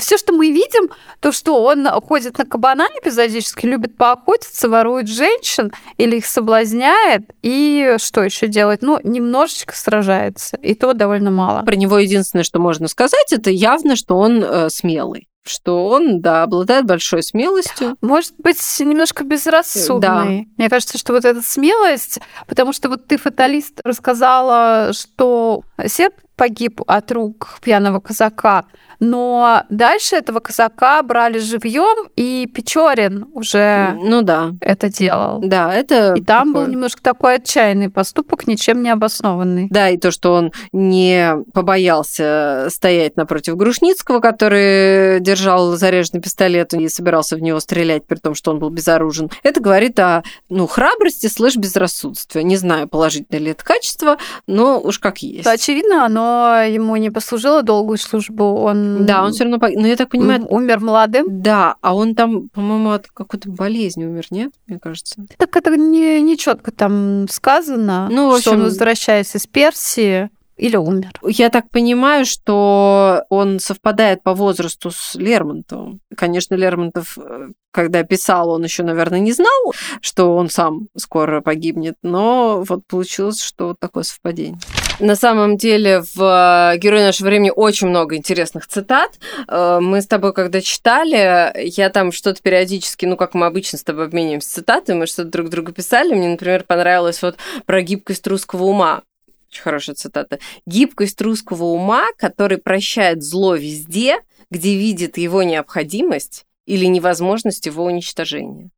Все, 0.00 0.18
что 0.18 0.32
мы 0.32 0.50
видим, 0.50 0.90
то, 1.20 1.32
что 1.32 1.62
он 1.62 1.86
ходит 1.86 2.38
на 2.38 2.44
кабана 2.44 2.88
эпизодически, 3.00 3.66
любит 3.66 3.96
поохотиться, 3.96 4.68
ворует 4.68 5.08
женщин 5.12 5.72
или 5.96 6.16
их 6.16 6.26
соблазняет, 6.26 7.22
и 7.42 7.96
что 7.98 8.22
еще 8.22 8.48
делать? 8.48 8.82
Ну, 8.82 8.98
немножечко 9.02 9.76
сражается, 9.76 10.56
и 10.56 10.74
то 10.74 10.92
довольно 10.92 11.30
мало. 11.30 11.62
Про 11.62 11.76
него 11.76 11.98
единственное, 11.98 12.44
что 12.44 12.58
можно 12.58 12.88
сказать, 12.88 13.32
это 13.32 13.50
явно, 13.50 13.96
что 13.96 14.16
он 14.16 14.42
э, 14.42 14.70
смелый 14.70 15.28
что 15.44 15.88
он, 15.88 16.20
да, 16.20 16.44
обладает 16.44 16.86
большой 16.86 17.22
смелостью. 17.22 17.96
Может 18.00 18.34
быть, 18.38 18.58
немножко 18.80 19.24
безрассудный. 19.24 20.00
Да. 20.00 20.24
Мне 20.56 20.70
кажется, 20.70 20.98
что 20.98 21.12
вот 21.12 21.24
эта 21.24 21.42
смелость, 21.42 22.20
потому 22.46 22.72
что 22.72 22.88
вот 22.88 23.06
ты, 23.06 23.16
фаталист, 23.16 23.80
рассказала, 23.84 24.92
что 24.92 25.62
Серб 25.86 26.14
погиб 26.36 26.80
от 26.86 27.12
рук 27.12 27.58
пьяного 27.62 28.00
казака, 28.00 28.64
но 28.98 29.64
дальше 29.68 30.14
этого 30.14 30.38
казака 30.38 31.02
брали 31.02 31.38
живьем, 31.38 32.08
и 32.14 32.48
Печорин 32.52 33.26
уже 33.32 33.98
ну, 34.00 34.22
да. 34.22 34.52
это 34.60 34.88
делал. 34.88 35.40
Да, 35.40 35.74
это... 35.74 36.14
И 36.14 36.22
там 36.22 36.52
такой... 36.52 36.66
был 36.66 36.72
немножко 36.72 37.02
такой 37.02 37.36
отчаянный 37.36 37.90
поступок, 37.90 38.46
ничем 38.46 38.80
не 38.80 38.90
обоснованный. 38.90 39.66
Да, 39.70 39.90
и 39.90 39.98
то, 39.98 40.12
что 40.12 40.34
он 40.34 40.52
не 40.72 41.34
побоялся 41.52 42.68
стоять 42.70 43.16
напротив 43.16 43.56
Грушницкого, 43.56 44.20
который 44.20 45.18
держал 45.18 45.76
заряженный 45.76 46.22
пистолет 46.22 46.72
и 46.74 46.88
собирался 46.88 47.34
в 47.34 47.42
него 47.42 47.58
стрелять, 47.58 48.06
при 48.06 48.16
том, 48.16 48.36
что 48.36 48.52
он 48.52 48.60
был 48.60 48.70
безоружен. 48.70 49.30
Это 49.42 49.60
говорит 49.60 49.98
о 49.98 50.22
ну, 50.48 50.68
храбрости 50.68 51.26
слышь 51.26 51.56
безрассудстве. 51.56 52.44
Не 52.44 52.56
знаю, 52.56 52.86
положительное 52.86 53.40
ли 53.40 53.50
это 53.50 53.64
качество, 53.64 54.16
но 54.46 54.80
уж 54.80 55.00
как 55.00 55.18
есть. 55.18 55.42
Очевидно, 55.72 56.04
оно 56.04 56.62
ему 56.62 56.96
не 56.96 57.10
послужило 57.10 57.62
долгую 57.62 57.98
службу. 57.98 58.44
Он 58.44 59.06
да, 59.06 59.24
он 59.24 59.32
все 59.32 59.44
равно, 59.44 59.58
ну 59.60 59.86
я 59.86 59.96
так 59.96 60.10
понимаю, 60.10 60.46
умер 60.48 60.80
молодым. 60.80 61.26
Да, 61.42 61.76
а 61.80 61.94
он 61.94 62.14
там, 62.14 62.48
по-моему, 62.48 62.90
от 62.90 63.08
какой-то 63.08 63.50
болезни 63.50 64.04
умер, 64.04 64.26
нет? 64.30 64.52
Мне 64.66 64.78
кажется. 64.78 65.24
Так 65.36 65.56
это 65.56 65.74
не, 65.76 66.20
не 66.20 66.36
четко 66.36 66.70
там 66.70 67.26
сказано, 67.28 68.08
ну, 68.10 68.28
в 68.28 68.34
общем, 68.34 68.40
что 68.42 68.50
он 68.52 68.62
возвращаясь 68.64 69.34
из 69.34 69.46
Персии 69.46 70.30
или 70.56 70.76
умер. 70.76 71.12
Я 71.26 71.50
так 71.50 71.70
понимаю, 71.70 72.24
что 72.24 73.24
он 73.30 73.58
совпадает 73.58 74.22
по 74.22 74.34
возрасту 74.34 74.90
с 74.90 75.14
Лермонтовым. 75.14 76.00
Конечно, 76.16 76.54
Лермонтов, 76.54 77.18
э, 77.18 77.48
когда 77.72 78.02
писал, 78.04 78.50
он 78.50 78.62
еще, 78.62 78.82
наверное, 78.82 79.18
не 79.18 79.32
знал, 79.32 79.74
что 80.00 80.36
он 80.36 80.50
сам 80.50 80.88
скоро 80.96 81.40
погибнет, 81.40 81.96
но 82.02 82.62
вот 82.68 82.86
получилось, 82.86 83.42
что 83.42 83.68
вот 83.68 83.80
такое 83.80 84.04
совпадение. 84.04 84.60
На 85.02 85.16
самом 85.16 85.56
деле 85.56 86.04
в 86.14 86.74
«Герое 86.76 87.04
нашего 87.06 87.26
времени» 87.26 87.50
очень 87.54 87.88
много 87.88 88.14
интересных 88.14 88.68
цитат. 88.68 89.18
Э, 89.48 89.80
мы 89.80 90.00
с 90.00 90.06
тобой, 90.06 90.32
когда 90.32 90.60
читали, 90.60 91.52
я 91.68 91.90
там 91.90 92.12
что-то 92.12 92.40
периодически, 92.40 93.04
ну, 93.06 93.16
как 93.16 93.34
мы 93.34 93.46
обычно 93.46 93.78
с 93.78 93.82
тобой 93.82 94.04
обмениваемся 94.04 94.54
цитатами, 94.54 94.98
мы 94.98 95.06
что-то 95.08 95.28
друг 95.30 95.48
другу 95.48 95.72
писали. 95.72 96.14
Мне, 96.14 96.28
например, 96.28 96.62
понравилось 96.62 97.20
вот 97.20 97.36
про 97.66 97.82
гибкость 97.82 98.24
русского 98.28 98.62
ума. 98.62 99.02
Очень 99.50 99.62
хорошая 99.62 99.96
цитата. 99.96 100.38
Гибкость 100.66 101.20
русского 101.20 101.64
ума, 101.64 102.04
который 102.16 102.58
прощает 102.58 103.24
зло 103.24 103.56
везде, 103.56 104.20
где 104.52 104.76
видит 104.76 105.18
его 105.18 105.42
необходимость 105.42 106.46
или 106.64 106.84
невозможность 106.84 107.66
его 107.66 107.84
уничтожения. 107.84 108.70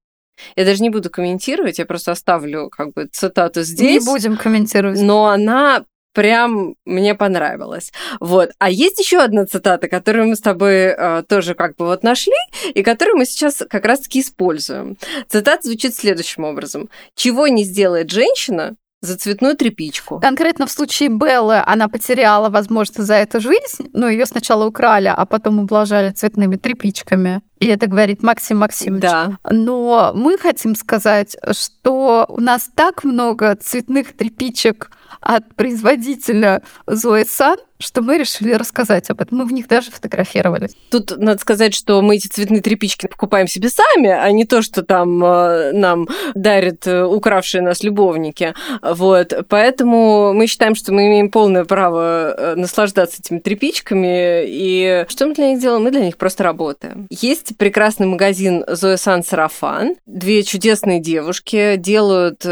Я 0.57 0.65
даже 0.65 0.83
не 0.83 0.89
буду 0.89 1.11
комментировать, 1.11 1.79
я 1.79 1.85
просто 1.85 2.13
оставлю 2.13 2.71
как 2.71 2.95
бы 2.95 3.09
цитату 3.13 3.63
здесь. 3.63 4.03
Не 4.03 4.11
будем 4.11 4.39
комментировать. 4.39 5.01
Но 5.03 5.27
она 5.27 5.85
прям 6.15 6.77
мне 6.87 7.15
понравилась. 7.15 7.93
Вот. 8.21 8.53
А 8.59 8.71
есть 8.71 8.99
еще 8.99 9.19
одна 9.19 9.45
цитата, 9.45 9.89
которую 9.89 10.29
мы 10.29 10.37
с 10.37 10.41
тобой 10.41 10.95
э, 10.97 11.23
тоже 11.29 11.55
как 11.55 11.77
бы 11.77 11.87
вот 11.87 12.03
нашли, 12.03 12.33
и 12.73 12.83
которую 12.83 13.19
мы 13.19 13.27
сейчас 13.27 13.63
как 13.69 13.85
раз-таки 13.85 14.21
используем. 14.21 14.97
Цитата 15.29 15.63
звучит 15.65 15.95
следующим 15.95 16.45
образом. 16.45 16.89
«Чего 17.15 17.49
не 17.49 17.65
сделает 17.65 18.11
женщина, 18.11 18.77
за 19.05 19.17
цветную 19.17 19.57
тряпичку. 19.57 20.21
Конкретно 20.21 20.67
в 20.67 20.71
случае 20.71 21.09
Беллы 21.09 21.63
она 21.65 21.89
потеряла 21.89 22.49
возможность 22.49 23.07
за 23.07 23.15
это 23.15 23.41
жизнь, 23.41 23.91
но 23.93 24.09
ее 24.09 24.27
сначала 24.27 24.67
украли, 24.67 25.13
а 25.15 25.25
потом 25.27 25.59
ублажали 25.59 26.11
цветными 26.11 26.57
тряпичками. 26.57 27.43
И 27.61 27.67
это 27.67 27.87
говорит 27.87 28.23
Максим 28.23 28.59
Максимович. 28.59 29.03
Да. 29.03 29.39
Но 29.51 30.13
мы 30.15 30.37
хотим 30.39 30.75
сказать, 30.75 31.37
что 31.53 32.27
у 32.29 32.41
нас 32.41 32.69
так 32.75 33.05
много 33.05 33.57
цветных 33.57 34.17
тряпичек 34.17 34.91
от 35.21 35.55
производителя 35.55 36.63
Зои 36.87 37.25
Сан, 37.25 37.57
что 37.85 38.03
мы 38.03 38.19
решили 38.19 38.53
рассказать 38.53 39.11
об 39.11 39.21
этом. 39.21 39.39
Мы 39.39 39.47
в 39.47 39.53
них 39.53 39.69
даже 39.69 39.91
фотографировали. 39.91 40.69
Тут 40.91 41.17
надо 41.19 41.41
сказать, 41.41 41.75
что 41.75 42.01
мы 42.03 42.17
эти 42.17 42.27
цветные 42.27 42.63
тряпички 42.63 43.07
покупаем 43.07 43.47
себе 43.47 43.69
сами, 43.69 44.09
а 44.09 44.31
не 44.31 44.45
то, 44.45 44.63
что 44.63 44.83
там 44.83 45.25
э, 45.25 45.73
нам 45.73 46.09
дарят 46.35 46.87
э, 46.87 47.05
укравшие 47.05 47.63
нас 47.63 47.83
любовники. 47.83 48.55
Вот. 48.83 49.33
Поэтому 49.49 50.33
мы 50.33 50.47
считаем, 50.47 50.75
что 50.75 50.93
мы 50.93 51.07
имеем 51.07 51.31
полное 51.31 51.65
право 51.65 52.35
э, 52.37 52.55
наслаждаться 52.57 53.21
этими 53.21 53.39
тряпичками. 53.39 54.45
И 54.47 55.05
что 55.09 55.27
мы 55.27 55.35
для 55.35 55.51
них 55.51 55.61
делаем? 55.61 55.85
Мы 55.85 55.91
для 55.91 56.05
них 56.05 56.17
просто 56.17 56.43
работаем. 56.45 57.07
Есть 57.11 57.57
прекрасный 57.57 58.07
магазин 58.07 58.65
Зоя 58.67 58.97
Сан 58.97 59.23
Сарафан. 59.23 59.97
Две 60.07 60.43
чудесные 60.43 61.01
девушки 61.01 61.77
делают 61.77 62.45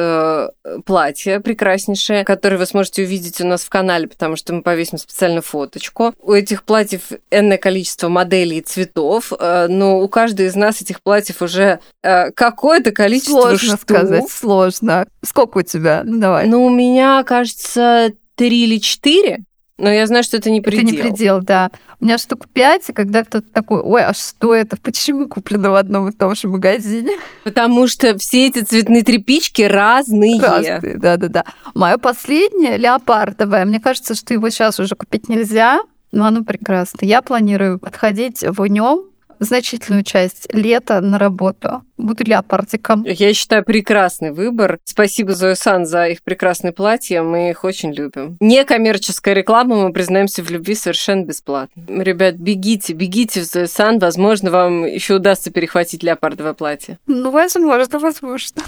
платья 0.85 1.41
прекраснейшие, 1.41 2.25
которые 2.25 2.59
вы 2.59 2.67
сможете 2.67 3.03
увидеть 3.03 3.41
у 3.41 3.47
нас 3.47 3.63
в 3.63 3.69
канале, 3.69 4.07
потому 4.07 4.37
что 4.37 4.53
мы 4.53 4.63
повесим 4.63 4.99
специально 4.99 5.22
фоточку. 5.43 6.15
У 6.21 6.33
этих 6.33 6.65
платьев 6.65 7.13
энное 7.31 7.59
количество 7.59 8.09
моделей 8.09 8.59
и 8.59 8.63
цветов, 8.63 9.33
э, 9.39 9.67
но 9.69 10.01
у 10.01 10.09
каждой 10.09 10.47
из 10.47 10.55
нас 10.55 10.81
этих 10.83 11.03
платьев 11.03 11.43
уже 11.43 11.81
э, 12.03 12.31
какое-то 12.33 12.93
количество 12.93 13.43
Сложно 13.43 13.77
штук. 13.77 13.81
сказать, 13.81 14.31
сложно. 14.31 15.07
Сколько 15.25 15.59
у 15.59 15.63
тебя? 15.63 16.03
Ну, 16.05 16.19
давай. 16.19 16.47
Ну, 16.47 16.65
у 16.65 16.71
меня, 16.71 17.23
кажется, 17.25 18.13
три 18.35 18.65
или 18.65 18.79
четыре. 18.79 19.45
Но 19.79 19.91
я 19.91 20.07
знаю, 20.07 20.23
что 20.23 20.37
это 20.37 20.51
не 20.51 20.61
предел. 20.61 20.87
Это 20.87 20.93
не 20.93 21.03
предел, 21.03 21.41
да. 21.41 21.71
У 22.01 22.05
меня 22.05 22.19
штук 22.19 22.47
пять, 22.53 22.89
и 22.91 22.93
когда 22.93 23.25
кто-то 23.25 23.49
такой, 23.49 23.81
ой, 23.81 24.05
а 24.05 24.13
что 24.13 24.55
это? 24.55 24.77
Почему 24.77 25.29
куплено 25.29 25.71
в 25.71 25.75
одном 25.77 26.09
и 26.09 26.13
том 26.13 26.35
же 26.35 26.49
магазине? 26.49 27.13
Потому 27.45 27.87
что 27.89 28.17
все 28.19 28.49
эти 28.49 28.61
цветные 28.61 29.03
тряпички 29.03 29.63
разные. 29.63 30.41
Разные, 30.41 30.99
да-да-да. 30.99 31.45
Мое 31.75 31.97
последнее 31.97 32.77
леопардовое. 32.77 33.65
Мне 33.65 33.81
кажется, 33.81 34.15
что 34.15 34.35
его 34.35 34.51
сейчас 34.51 34.79
уже 34.79 34.95
купить 34.95 35.29
нельзя, 35.29 35.81
но 36.13 36.27
оно 36.27 36.45
прекрасно. 36.45 37.05
Я 37.07 37.23
планирую 37.23 37.79
подходить 37.79 38.43
в 38.43 38.65
нем 38.67 39.12
значительную 39.45 40.05
часть 40.05 40.53
лета 40.53 41.01
на 41.01 41.19
работу. 41.19 41.83
Буду 41.97 42.25
леопардиком. 42.25 43.05
Я 43.05 43.33
считаю, 43.35 43.65
прекрасный 43.65 44.33
выбор. 44.33 44.79
Спасибо, 44.85 45.35
Зоя 45.35 45.55
Сан, 45.55 45.87
за 45.87 46.09
их 46.09 46.23
прекрасные 46.23 46.73
платья. 46.73 47.23
Мы 47.23 47.51
их 47.51 47.65
очень 47.65 47.93
любим. 47.93 48.37
Некоммерческая 48.41 49.35
реклама, 49.35 49.77
мы 49.77 49.93
признаемся 49.93 50.43
в 50.43 50.51
любви 50.51 50.75
совершенно 50.75 51.25
бесплатно. 51.25 51.85
Ребят, 51.87 52.37
бегите, 52.37 52.93
бегите 52.93 53.41
в 53.41 53.45
Зоя 53.45 53.67
Сан. 53.67 53.99
Возможно, 53.99 54.51
вам 54.51 54.85
еще 54.85 55.15
удастся 55.15 55.51
перехватить 55.51 56.03
леопардовое 56.03 56.55
платье. 56.55 56.99
Ну, 57.07 57.31
возможно, 57.31 57.99
возможно. 57.99 58.63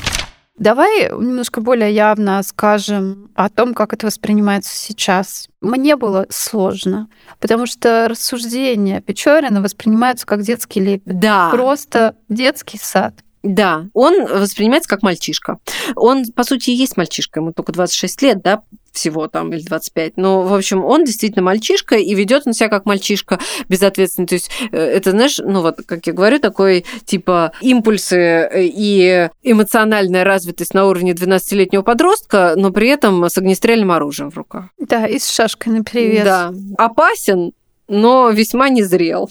Давай 0.56 1.10
немножко 1.10 1.60
более 1.60 1.92
явно 1.92 2.42
скажем 2.44 3.30
о 3.34 3.48
том, 3.48 3.74
как 3.74 3.92
это 3.92 4.06
воспринимается 4.06 4.74
сейчас. 4.76 5.48
Мне 5.60 5.96
было 5.96 6.26
сложно, 6.30 7.08
потому 7.40 7.66
что 7.66 8.06
рассуждения 8.08 9.00
Печорина 9.00 9.60
воспринимаются 9.60 10.26
как 10.26 10.42
детский 10.42 10.80
лепет. 10.80 11.18
Да. 11.18 11.50
Просто 11.50 12.16
детский 12.28 12.78
сад. 12.78 13.14
Да, 13.44 13.88
он 13.92 14.24
воспринимается 14.24 14.88
как 14.88 15.02
мальчишка. 15.02 15.58
Он, 15.96 16.24
по 16.32 16.44
сути, 16.44 16.70
и 16.70 16.74
есть 16.74 16.96
мальчишка, 16.96 17.40
ему 17.40 17.52
только 17.52 17.72
26 17.72 18.22
лет, 18.22 18.42
да, 18.42 18.62
всего 18.90 19.28
там, 19.28 19.52
или 19.52 19.60
25. 19.62 20.16
Но, 20.16 20.42
в 20.42 20.54
общем, 20.54 20.82
он 20.82 21.04
действительно 21.04 21.42
мальчишка 21.42 21.96
и 21.96 22.14
ведет 22.14 22.46
он 22.46 22.54
себя 22.54 22.70
как 22.70 22.86
мальчишка 22.86 23.38
безответственный. 23.68 24.28
То 24.28 24.36
есть 24.36 24.50
э, 24.72 24.78
это, 24.78 25.10
знаешь, 25.10 25.38
ну 25.44 25.60
вот, 25.60 25.80
как 25.84 26.06
я 26.06 26.14
говорю, 26.14 26.38
такой 26.38 26.86
типа 27.04 27.52
импульсы 27.60 28.48
и 28.54 29.28
эмоциональная 29.42 30.24
развитость 30.24 30.72
на 30.72 30.86
уровне 30.86 31.12
12-летнего 31.12 31.82
подростка, 31.82 32.54
но 32.56 32.70
при 32.70 32.88
этом 32.88 33.24
с 33.24 33.36
огнестрельным 33.36 33.90
оружием 33.90 34.30
в 34.30 34.38
руках. 34.38 34.70
Да, 34.78 35.06
и 35.06 35.18
с 35.18 35.28
шашкой 35.28 35.74
наперевес. 35.74 36.24
Да. 36.24 36.54
Опасен, 36.78 37.52
но 37.88 38.30
весьма 38.30 38.70
незрел. 38.70 39.28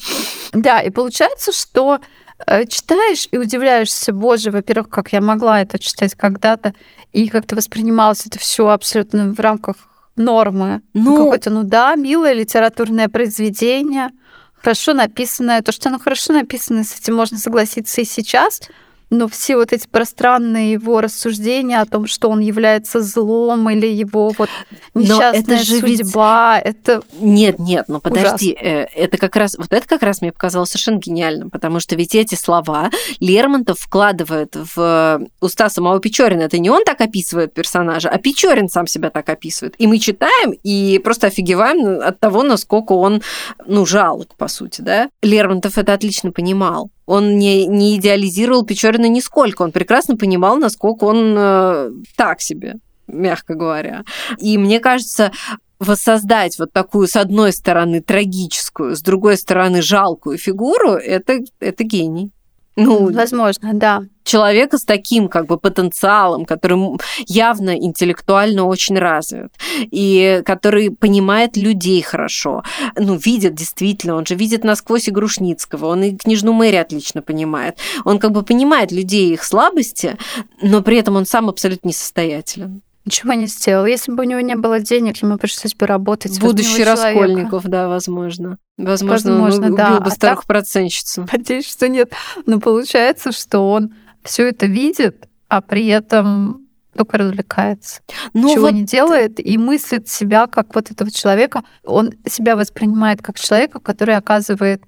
Да, 0.52 0.80
и 0.80 0.90
получается, 0.90 1.50
что 1.50 1.98
Э, 1.98 2.23
читаешь 2.68 3.28
и 3.30 3.38
удивляешься, 3.38 4.12
боже, 4.12 4.50
во-первых, 4.50 4.88
как 4.88 5.12
я 5.12 5.20
могла 5.20 5.62
это 5.62 5.78
читать 5.78 6.14
когда-то, 6.14 6.74
и 7.12 7.28
как-то 7.28 7.56
воспринималось 7.56 8.26
это 8.26 8.38
все 8.38 8.68
абсолютно 8.68 9.32
в 9.32 9.40
рамках 9.40 9.76
нормы. 10.16 10.82
Ну, 10.94 11.16
какое-то, 11.16 11.50
ну 11.50 11.62
да, 11.62 11.94
милое 11.94 12.32
литературное 12.32 13.08
произведение, 13.08 14.10
хорошо 14.54 14.94
написанное. 14.94 15.62
То, 15.62 15.72
что 15.72 15.88
оно 15.88 15.98
хорошо 15.98 16.32
написано, 16.32 16.84
с 16.84 16.98
этим 16.98 17.14
можно 17.14 17.38
согласиться 17.38 18.00
и 18.00 18.04
сейчас— 18.04 18.60
но 19.10 19.28
все 19.28 19.56
вот 19.56 19.72
эти 19.72 19.86
пространные 19.86 20.72
его 20.72 21.00
рассуждения 21.00 21.80
о 21.80 21.86
том, 21.86 22.06
что 22.06 22.28
он 22.30 22.40
является 22.40 23.00
злом 23.00 23.68
или 23.70 23.86
его 23.86 24.32
вот 24.36 24.48
несчастная 24.94 25.40
это 25.40 25.58
же 25.58 25.80
судьба, 25.80 26.60
ведь... 26.64 26.76
это 26.76 27.02
нет, 27.20 27.58
нет, 27.58 27.86
но 27.88 28.00
подожди, 28.00 28.52
ужасно. 28.54 28.68
Э, 28.68 28.86
это 28.94 29.18
как 29.18 29.36
раз 29.36 29.56
вот 29.56 29.72
это 29.72 29.86
как 29.86 30.02
раз 30.02 30.20
мне 30.20 30.32
показалось 30.32 30.70
совершенно 30.70 30.98
гениальным, 30.98 31.50
потому 31.50 31.80
что 31.80 31.96
ведь 31.96 32.14
эти 32.14 32.34
слова 32.34 32.90
Лермонтов 33.20 33.78
вкладывает 33.78 34.56
в 34.74 35.26
уста 35.40 35.68
самого 35.68 36.00
Печорина. 36.00 36.42
Это 36.42 36.58
не 36.58 36.70
он 36.70 36.84
так 36.84 37.00
описывает 37.00 37.54
персонажа, 37.54 38.08
а 38.08 38.18
Печорин 38.18 38.68
сам 38.68 38.86
себя 38.86 39.10
так 39.10 39.28
описывает. 39.28 39.74
И 39.78 39.86
мы 39.86 39.98
читаем 39.98 40.52
и 40.62 41.00
просто 41.02 41.28
офигеваем 41.28 42.00
от 42.00 42.20
того, 42.20 42.42
насколько 42.42 42.92
он 42.92 43.22
ну 43.66 43.86
жалок 43.86 44.34
по 44.36 44.48
сути, 44.48 44.80
да. 44.80 45.08
Лермонтов 45.22 45.78
это 45.78 45.92
отлично 45.92 46.32
понимал. 46.32 46.90
Он 47.06 47.36
не, 47.38 47.66
не 47.66 47.96
идеализировал 47.96 48.64
Печорина 48.64 49.08
нисколько. 49.08 49.62
Он 49.62 49.72
прекрасно 49.72 50.16
понимал, 50.16 50.56
насколько 50.56 51.04
он 51.04 51.34
э, 51.36 51.90
так 52.16 52.40
себе, 52.40 52.76
мягко 53.06 53.54
говоря. 53.54 54.04
И 54.38 54.56
мне 54.56 54.80
кажется, 54.80 55.32
воссоздать 55.78 56.58
вот 56.58 56.72
такую, 56.72 57.06
с 57.06 57.16
одной 57.16 57.52
стороны, 57.52 58.00
трагическую, 58.00 58.96
с 58.96 59.02
другой 59.02 59.36
стороны, 59.36 59.82
жалкую 59.82 60.38
фигуру, 60.38 60.92
это, 60.92 61.40
это 61.60 61.84
гений. 61.84 62.30
Ну, 62.76 63.12
возможно, 63.12 63.72
да. 63.72 64.02
Человека 64.24 64.78
с 64.78 64.84
таким 64.84 65.28
как 65.28 65.46
бы 65.46 65.58
потенциалом, 65.58 66.44
который 66.44 66.98
явно 67.26 67.76
интеллектуально 67.76 68.64
очень 68.64 68.98
развит, 68.98 69.52
и 69.78 70.42
который 70.44 70.90
понимает 70.90 71.56
людей 71.56 72.00
хорошо, 72.02 72.64
ну, 72.96 73.16
видит 73.16 73.54
действительно, 73.54 74.16
он 74.16 74.26
же 74.26 74.34
видит 74.34 74.64
насквозь 74.64 75.08
и 75.08 75.10
Грушницкого, 75.10 75.86
он 75.86 76.02
и 76.02 76.16
княжну 76.16 76.52
Мэри 76.52 76.76
отлично 76.76 77.22
понимает. 77.22 77.78
Он 78.04 78.18
как 78.18 78.32
бы 78.32 78.42
понимает 78.42 78.90
людей 78.92 79.30
и 79.30 79.34
их 79.34 79.44
слабости, 79.44 80.16
но 80.60 80.82
при 80.82 80.98
этом 80.98 81.16
он 81.16 81.26
сам 81.26 81.48
абсолютно 81.48 81.88
несостоятелен. 81.88 82.82
Ничего 83.04 83.34
не 83.34 83.46
сделал. 83.46 83.84
Если 83.84 84.12
бы 84.12 84.24
у 84.24 84.26
него 84.26 84.40
не 84.40 84.54
было 84.54 84.80
денег, 84.80 85.18
ему 85.18 85.36
пришлось 85.36 85.74
бы 85.74 85.86
работать. 85.86 86.40
Будущий 86.40 86.84
Раскольников, 86.84 87.64
да, 87.64 87.88
возможно. 87.88 88.58
Возможно, 88.78 89.32
возможно 89.32 89.66
он 89.66 89.72
убил 89.72 89.76
да. 89.76 90.00
бы 90.00 90.10
старых 90.10 90.40
а 90.44 90.46
процентщицу. 90.46 91.26
Надеюсь, 91.30 91.68
что 91.68 91.88
нет. 91.88 92.12
Но 92.46 92.60
получается, 92.60 93.30
что 93.32 93.70
он 93.70 93.94
все 94.22 94.48
это 94.48 94.66
видит, 94.66 95.28
а 95.48 95.60
при 95.60 95.86
этом 95.88 96.62
только 96.96 97.18
развлекается. 97.18 98.00
Ну, 98.32 98.52
Чего 98.54 98.66
вот... 98.66 98.74
не 98.74 98.84
делает 98.84 99.44
и 99.44 99.58
мыслит 99.58 100.08
себя 100.08 100.46
как 100.46 100.74
вот 100.74 100.90
этого 100.90 101.10
человека. 101.10 101.62
Он 101.84 102.12
себя 102.26 102.56
воспринимает 102.56 103.20
как 103.20 103.38
человека, 103.38 103.80
который 103.80 104.16
оказывает 104.16 104.82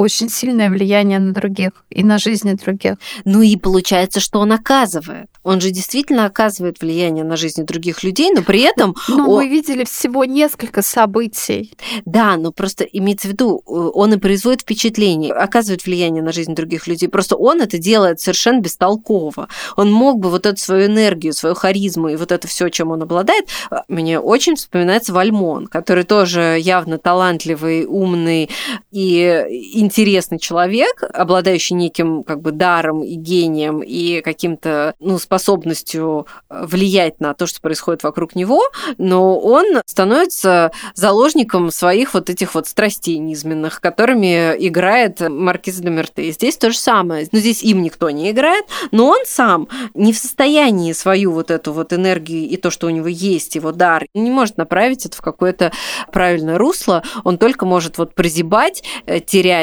очень 0.00 0.30
сильное 0.30 0.70
влияние 0.70 1.18
на 1.18 1.32
других 1.32 1.72
и 1.90 2.02
на 2.02 2.16
жизни 2.16 2.54
других. 2.54 2.96
Ну 3.26 3.42
и 3.42 3.56
получается, 3.56 4.18
что 4.18 4.40
он 4.40 4.52
оказывает. 4.52 5.28
Он 5.42 5.60
же 5.60 5.70
действительно 5.70 6.26
оказывает 6.26 6.80
влияние 6.80 7.24
на 7.24 7.36
жизни 7.36 7.62
других 7.62 8.02
людей, 8.02 8.30
но 8.34 8.42
при 8.42 8.60
этом... 8.60 8.94
Но 9.08 9.28
он... 9.28 9.36
мы 9.36 9.48
видели 9.48 9.84
всего 9.84 10.24
несколько 10.24 10.82
событий. 10.82 11.72
Да, 12.04 12.36
но 12.36 12.52
просто 12.52 12.84
имеется 12.84 13.28
в 13.28 13.32
виду, 13.32 13.62
э, 13.66 13.70
он 13.70 14.14
и 14.14 14.16
производит 14.16 14.62
впечатление, 14.62 15.32
оказывает 15.32 15.84
влияние 15.84 16.22
на 16.22 16.32
жизнь 16.32 16.54
других 16.54 16.86
людей. 16.86 17.08
Просто 17.08 17.36
он 17.36 17.60
это 17.60 17.78
делает 17.78 18.20
совершенно 18.20 18.60
бестолково. 18.60 19.48
Он 19.76 19.92
мог 19.92 20.18
бы 20.18 20.30
вот 20.30 20.46
эту 20.46 20.58
свою 20.58 20.86
энергию, 20.86 21.32
свою 21.32 21.54
харизму 21.54 22.08
и 22.08 22.16
вот 22.16 22.32
это 22.32 22.48
все, 22.48 22.68
чем 22.68 22.90
он 22.90 23.02
обладает, 23.02 23.46
э, 23.70 23.76
мне 23.88 24.18
очень 24.18 24.56
вспоминается 24.56 25.12
Вальмон, 25.12 25.66
который 25.66 26.04
тоже 26.04 26.58
явно 26.58 26.98
талантливый, 26.98 27.84
умный 27.86 28.50
и 28.90 29.44
интересный 29.74 29.89
человек, 30.38 31.02
обладающий 31.12 31.76
неким 31.76 32.22
как 32.22 32.40
бы 32.40 32.52
даром 32.52 33.02
и 33.02 33.14
гением 33.14 33.82
и 33.82 34.20
каким-то 34.20 34.94
ну, 34.98 35.18
способностью 35.18 36.26
э, 36.48 36.64
влиять 36.66 37.20
на 37.20 37.34
то, 37.34 37.46
что 37.46 37.60
происходит 37.60 38.02
вокруг 38.02 38.34
него, 38.34 38.62
но 38.98 39.38
он 39.38 39.80
становится 39.86 40.72
заложником 40.94 41.70
своих 41.70 42.14
вот 42.14 42.30
этих 42.30 42.54
вот 42.54 42.66
страстей 42.66 43.18
низменных, 43.18 43.80
которыми 43.80 44.54
играет 44.58 45.20
Маркиз 45.20 45.76
де 45.76 45.90
Мерте. 45.90 46.30
Здесь 46.30 46.56
то 46.56 46.70
же 46.70 46.78
самое. 46.78 47.28
Но 47.32 47.38
здесь 47.38 47.62
им 47.62 47.82
никто 47.82 48.10
не 48.10 48.30
играет, 48.30 48.64
но 48.90 49.08
он 49.08 49.24
сам 49.26 49.68
не 49.94 50.12
в 50.12 50.18
состоянии 50.18 50.92
свою 50.92 51.32
вот 51.32 51.50
эту 51.50 51.72
вот 51.72 51.92
энергию 51.92 52.48
и 52.48 52.56
то, 52.56 52.70
что 52.70 52.86
у 52.86 52.90
него 52.90 53.08
есть, 53.08 53.54
его 53.54 53.72
дар, 53.72 54.06
не 54.14 54.30
может 54.30 54.56
направить 54.56 55.06
это 55.06 55.16
в 55.16 55.20
какое-то 55.20 55.72
правильное 56.12 56.58
русло. 56.58 57.02
Он 57.24 57.38
только 57.38 57.66
может 57.66 57.98
вот 57.98 58.14
прозябать, 58.14 58.82
э, 59.06 59.20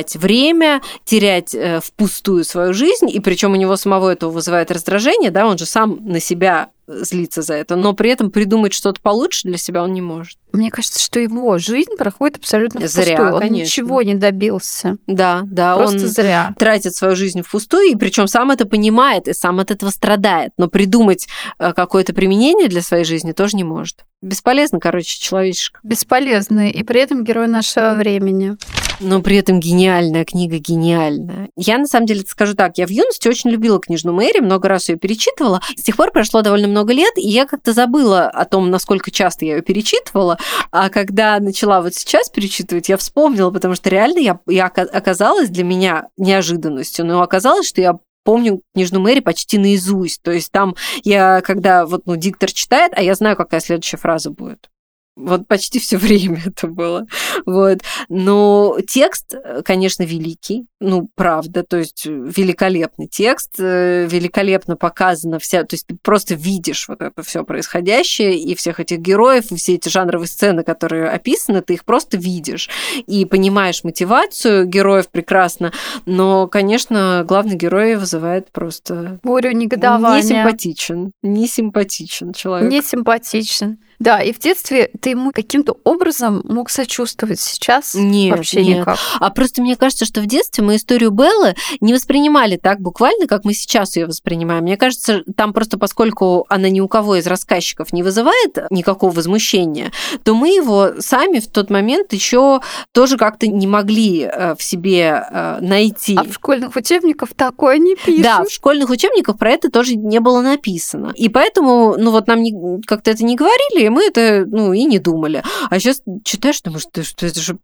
терять 0.08 0.16
время, 0.16 0.82
терять 1.06 1.54
э, 1.54 1.80
впустую 1.84 2.44
свою 2.44 2.74
жизнь, 2.74 3.10
и 3.10 3.20
причем 3.20 3.54
у 3.54 3.56
него 3.56 3.76
самого 3.76 4.10
этого 4.10 4.32
вызывает 4.32 4.72
раздражение, 4.72 5.32
да, 5.32 5.48
он 5.48 5.58
же 5.58 5.66
сам 5.66 6.00
на 6.06 6.20
себя 6.20 6.70
злиться 6.88 7.42
за 7.42 7.56
это, 7.56 7.76
но 7.76 7.94
при 7.94 8.10
этом 8.10 8.32
придумать 8.32 8.74
что-то 8.74 9.02
получше 9.02 9.48
для 9.48 9.58
себя 9.58 9.84
он 9.84 9.94
не 9.94 10.02
может. 10.02 10.38
Мне 10.54 10.72
кажется, 10.72 11.00
что 11.00 11.20
его 11.20 11.58
жизнь 11.58 11.96
проходит 11.98 12.38
абсолютно 12.38 12.88
зря, 12.88 13.16
впустую. 13.16 13.34
Он 13.34 13.40
конечно. 13.42 13.64
ничего 13.64 14.02
не 14.02 14.16
добился. 14.16 14.98
Да, 15.06 15.42
да, 15.46 15.76
Просто 15.76 16.04
он 16.04 16.08
зря. 16.08 16.56
тратит 16.58 16.96
свою 16.96 17.16
жизнь 17.16 17.42
впустую, 17.42 17.92
и 17.92 17.96
причем 17.96 18.28
сам 18.28 18.52
это 18.52 18.66
понимает 18.66 19.28
и 19.28 19.34
сам 19.34 19.60
от 19.60 19.72
этого 19.72 19.90
страдает, 19.90 20.52
но 20.58 20.68
придумать 20.68 21.28
э, 21.60 21.74
какое-то 21.74 22.14
применение 22.14 22.70
для 22.70 22.82
своей 22.82 23.04
жизни 23.04 23.34
тоже 23.34 23.58
не 23.58 23.64
может. 23.64 24.06
Бесполезно, 24.22 24.80
короче, 24.80 25.20
человечек. 25.20 25.80
Бесполезный, 25.84 26.72
и 26.72 26.84
при 26.84 27.02
этом 27.02 27.24
герой 27.24 27.48
нашего 27.48 27.94
времени 27.94 28.58
но 29.00 29.22
при 29.22 29.38
этом 29.38 29.60
гениальная 29.60 30.26
книга, 30.26 30.58
гениальная. 30.58 31.50
Я, 31.56 31.78
на 31.78 31.86
самом 31.86 32.06
деле, 32.06 32.22
скажу 32.28 32.56
так, 32.56 32.78
я 32.78 32.88
в 32.88 32.90
юности 32.90 33.28
очень 33.28 33.50
любила 33.50 33.80
книжную 33.80 34.16
Мэри, 34.16 34.40
много 34.40 34.68
раз 34.68 34.90
ее 34.90 34.98
перечитывала. 34.98 35.62
С 35.76 35.84
тех 35.84 35.96
пор 35.96 36.12
прошло 36.12 36.42
довольно 36.42 36.68
много 36.68 36.77
лет, 36.86 37.14
и 37.18 37.28
я 37.28 37.46
как-то 37.46 37.74
забыла 37.74 38.28
о 38.30 38.46
том, 38.46 38.70
насколько 38.70 39.12
часто 39.12 39.46
я 39.46 39.58
ее 39.58 39.62
перечитывала. 39.62 40.38
А 40.72 40.90
когда 40.90 41.40
начала 41.40 41.82
вот 41.82 41.94
сейчас 41.94 42.30
перечитывать, 42.30 42.90
я 42.90 42.98
вспомнила, 42.98 43.52
потому 43.52 43.76
что 43.76 43.90
реально 43.90 44.20
я, 44.20 44.40
я 44.48 44.66
оказалась 44.68 45.50
для 45.50 45.64
меня 45.64 46.08
неожиданностью, 46.18 47.06
но 47.06 47.22
оказалось, 47.22 47.68
что 47.68 47.82
я 47.82 48.00
помню 48.24 48.62
книжную 48.74 49.02
Мэри 49.02 49.22
почти 49.22 49.58
наизусть. 49.58 50.22
То 50.22 50.32
есть 50.32 50.52
там 50.52 50.76
я, 51.04 51.42
когда 51.42 51.86
вот 51.86 52.02
ну, 52.06 52.18
диктор 52.18 52.52
читает, 52.52 52.92
а 52.96 53.02
я 53.02 53.16
знаю, 53.16 53.38
какая 53.38 53.62
следующая 53.62 53.98
фраза 53.98 54.32
будет. 54.32 54.70
Вот 55.16 55.48
почти 55.48 55.80
все 55.80 55.98
время 55.98 56.42
это 56.46 56.68
было. 56.68 57.08
Вот. 57.46 57.80
Но 58.10 58.78
текст, 58.88 59.36
конечно, 59.64 60.04
великий. 60.04 60.68
Ну, 60.80 61.10
правда, 61.16 61.64
то 61.64 61.78
есть 61.78 62.06
великолепный 62.06 63.08
текст, 63.08 63.56
э, 63.60 64.06
великолепно 64.06 64.76
показана 64.76 65.40
вся, 65.40 65.64
то 65.64 65.74
есть 65.74 65.88
ты 65.88 65.98
просто 66.02 66.36
видишь 66.36 66.88
вот 66.88 67.02
это 67.02 67.24
все 67.24 67.44
происходящее 67.44 68.38
и 68.38 68.54
всех 68.56 68.80
этих 68.80 69.00
героев, 69.00 69.52
и 69.52 69.56
все 69.56 69.76
эти 69.76 69.90
жанровые 69.90 70.28
сцены, 70.28 70.64
которые 70.64 71.10
описаны, 71.10 71.62
ты 71.62 71.74
их 71.74 71.86
просто 71.86 72.18
видишь 72.18 72.70
и 73.08 73.26
понимаешь 73.26 73.84
мотивацию 73.84 74.66
героев 74.66 75.10
прекрасно, 75.10 75.72
но, 76.06 76.48
конечно, 76.48 77.24
главный 77.28 77.56
герой 77.56 77.96
вызывает 77.96 78.52
просто... 78.52 79.20
Бурю 79.24 79.52
негодования. 79.52 80.22
Не 80.22 80.28
симпатичен, 80.28 81.12
не 81.24 81.48
симпатичен 81.48 82.34
человек. 82.34 82.72
Не 82.72 82.82
симпатичен. 82.82 83.80
Да, 84.00 84.22
и 84.22 84.32
в 84.32 84.40
детстве 84.40 84.92
ты 85.02 85.12
ему 85.12 85.32
каким-то 85.32 85.78
образом 85.84 86.42
мог 86.44 86.70
сочувствовать. 86.70 87.27
Сейчас 87.36 87.94
нет, 87.96 88.38
вообще 88.38 88.64
нет. 88.64 88.80
никак. 88.80 88.98
А 89.20 89.30
просто 89.30 89.62
мне 89.62 89.76
кажется, 89.76 90.06
что 90.06 90.22
в 90.22 90.26
детстве 90.26 90.64
мы 90.64 90.76
историю 90.76 91.12
Беллы 91.12 91.56
не 91.82 91.94
воспринимали 91.94 92.58
так 92.58 92.80
буквально, 92.80 93.28
как 93.28 93.46
мы 93.46 93.54
сейчас 93.54 93.96
ее 93.96 94.06
воспринимаем. 94.06 94.64
Мне 94.64 94.78
кажется, 94.78 95.24
там 95.36 95.54
просто 95.54 95.78
поскольку 95.78 96.46
она 96.50 96.70
ни 96.70 96.80
у 96.80 96.88
кого 96.88 97.16
из 97.16 97.28
рассказчиков 97.28 97.94
не 97.94 98.04
вызывает 98.04 98.58
никакого 98.70 99.12
возмущения, 99.12 99.92
то 100.24 100.36
мы 100.36 100.50
его 100.50 100.94
сами 101.00 101.40
в 101.40 101.48
тот 101.48 101.70
момент 101.70 102.14
еще 102.14 102.62
тоже 102.92 103.18
как-то 103.18 103.48
не 103.48 103.68
могли 103.68 104.22
э, 104.22 104.56
в 104.56 104.64
себе 104.64 105.24
э, 105.30 105.58
найти. 105.62 106.16
А 106.18 106.24
в 106.24 106.34
школьных 106.34 106.76
учебниках 106.76 107.30
такое 107.36 107.78
не 107.78 107.96
пишут. 107.96 108.24
Да, 108.24 108.44
в 108.44 108.52
школьных 108.52 108.90
учебниках 108.90 109.38
про 109.38 109.52
это 109.52 109.70
тоже 109.70 109.96
не 109.96 110.20
было 110.20 110.42
написано. 110.42 111.14
И 111.16 111.30
поэтому, 111.30 111.96
ну 111.98 112.12
вот 112.12 112.28
нам 112.28 112.44
как-то 112.86 113.12
это 113.12 113.24
не 113.24 113.36
говорили, 113.36 113.86
и 113.86 113.90
мы 113.90 114.04
это, 114.04 114.46
ну, 114.48 114.74
и 114.74 114.86
не 114.86 115.00
думали. 115.00 115.44
А 115.70 115.80
сейчас 115.80 116.02
читаешь, 116.24 116.62
думаешь, 116.62 116.84
что, 116.84 117.04
это 117.26 117.40
же... 117.40 117.58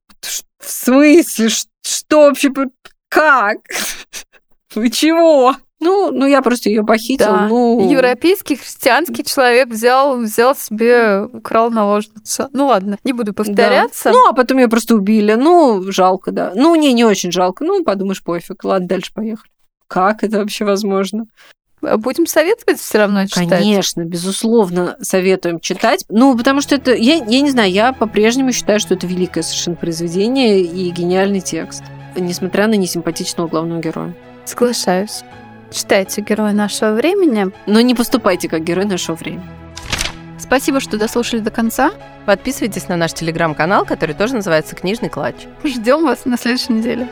В 0.60 0.70
смысле? 0.70 1.50
Что 1.82 2.20
вообще? 2.22 2.50
Как? 3.10 3.58
Вы 4.76 4.90
чего? 4.90 5.56
Ну, 5.84 6.12
ну 6.12 6.26
я 6.26 6.42
просто 6.42 6.70
ее 6.70 6.84
похитил. 6.84 7.26
Да. 7.26 7.48
Ну... 7.48 7.90
Европейский 7.90 8.56
христианский 8.56 9.24
человек 9.24 9.68
взял, 9.68 10.18
взял 10.18 10.56
себе, 10.56 11.24
украл 11.26 11.70
наложницу. 11.72 12.48
Ну 12.54 12.68
ладно, 12.68 12.98
не 13.04 13.12
буду 13.12 13.34
повторяться. 13.34 14.06
Да. 14.06 14.12
Ну, 14.14 14.30
а 14.30 14.34
потом 14.34 14.60
ее 14.60 14.70
просто 14.70 14.96
убили. 14.96 15.34
Ну, 15.34 15.84
жалко, 15.92 16.32
да. 16.32 16.54
Ну, 16.56 16.74
не, 16.76 16.94
не 16.94 17.04
очень 17.04 17.32
жалко. 17.32 17.66
Ну, 17.66 17.84
подумаешь, 17.84 18.24
пофиг. 18.24 18.64
Ладно, 18.64 18.88
дальше 18.88 19.14
поехали. 19.14 19.52
Как 19.88 20.24
это 20.24 20.40
вообще 20.40 20.64
возможно? 20.64 21.26
Будем 21.98 22.26
советовать 22.28 22.80
все 22.80 23.00
равно 23.00 23.28
читать? 23.28 23.50
Конечно, 23.50 24.04
безусловно, 24.04 24.98
советуем 25.02 25.60
читать. 25.60 26.06
Ну, 26.10 26.38
потому 26.38 26.62
что 26.62 26.76
это, 26.76 26.94
я, 26.94 27.16
я 27.16 27.42
не 27.42 27.52
знаю, 27.52 27.72
я 27.72 27.92
по-прежнему 27.92 28.52
считаю, 28.54 28.80
что 28.80 28.94
это 28.94 29.06
великое 29.06 29.44
совершенно 29.44 29.76
произведение 29.76 30.62
и 30.62 30.90
гениальный 30.92 31.42
текст, 31.42 31.84
несмотря 32.16 32.68
на 32.68 32.76
несимпатичного 32.76 33.48
главного 33.48 33.82
героя. 33.82 34.16
Соглашаюсь. 34.46 35.24
Читайте 35.72 36.22
«Герои 36.22 36.52
нашего 36.52 36.94
времени». 36.94 37.48
Но 37.66 37.82
не 37.82 37.96
поступайте 37.96 38.48
как 38.48 38.64
герой 38.64 38.86
нашего 38.86 39.16
времени. 39.16 39.44
Спасибо, 40.40 40.80
что 40.80 40.98
дослушали 40.98 41.40
до 41.40 41.50
конца. 41.52 41.92
Подписывайтесь 42.26 42.88
на 42.88 42.96
наш 42.96 43.14
телеграм-канал, 43.14 43.86
который 43.86 44.14
тоже 44.14 44.36
называется 44.36 44.76
«Книжный 44.76 45.10
клатч». 45.10 45.48
Ждем 45.64 46.04
вас 46.04 46.26
на 46.26 46.38
следующей 46.38 46.74
неделе. 46.74 47.10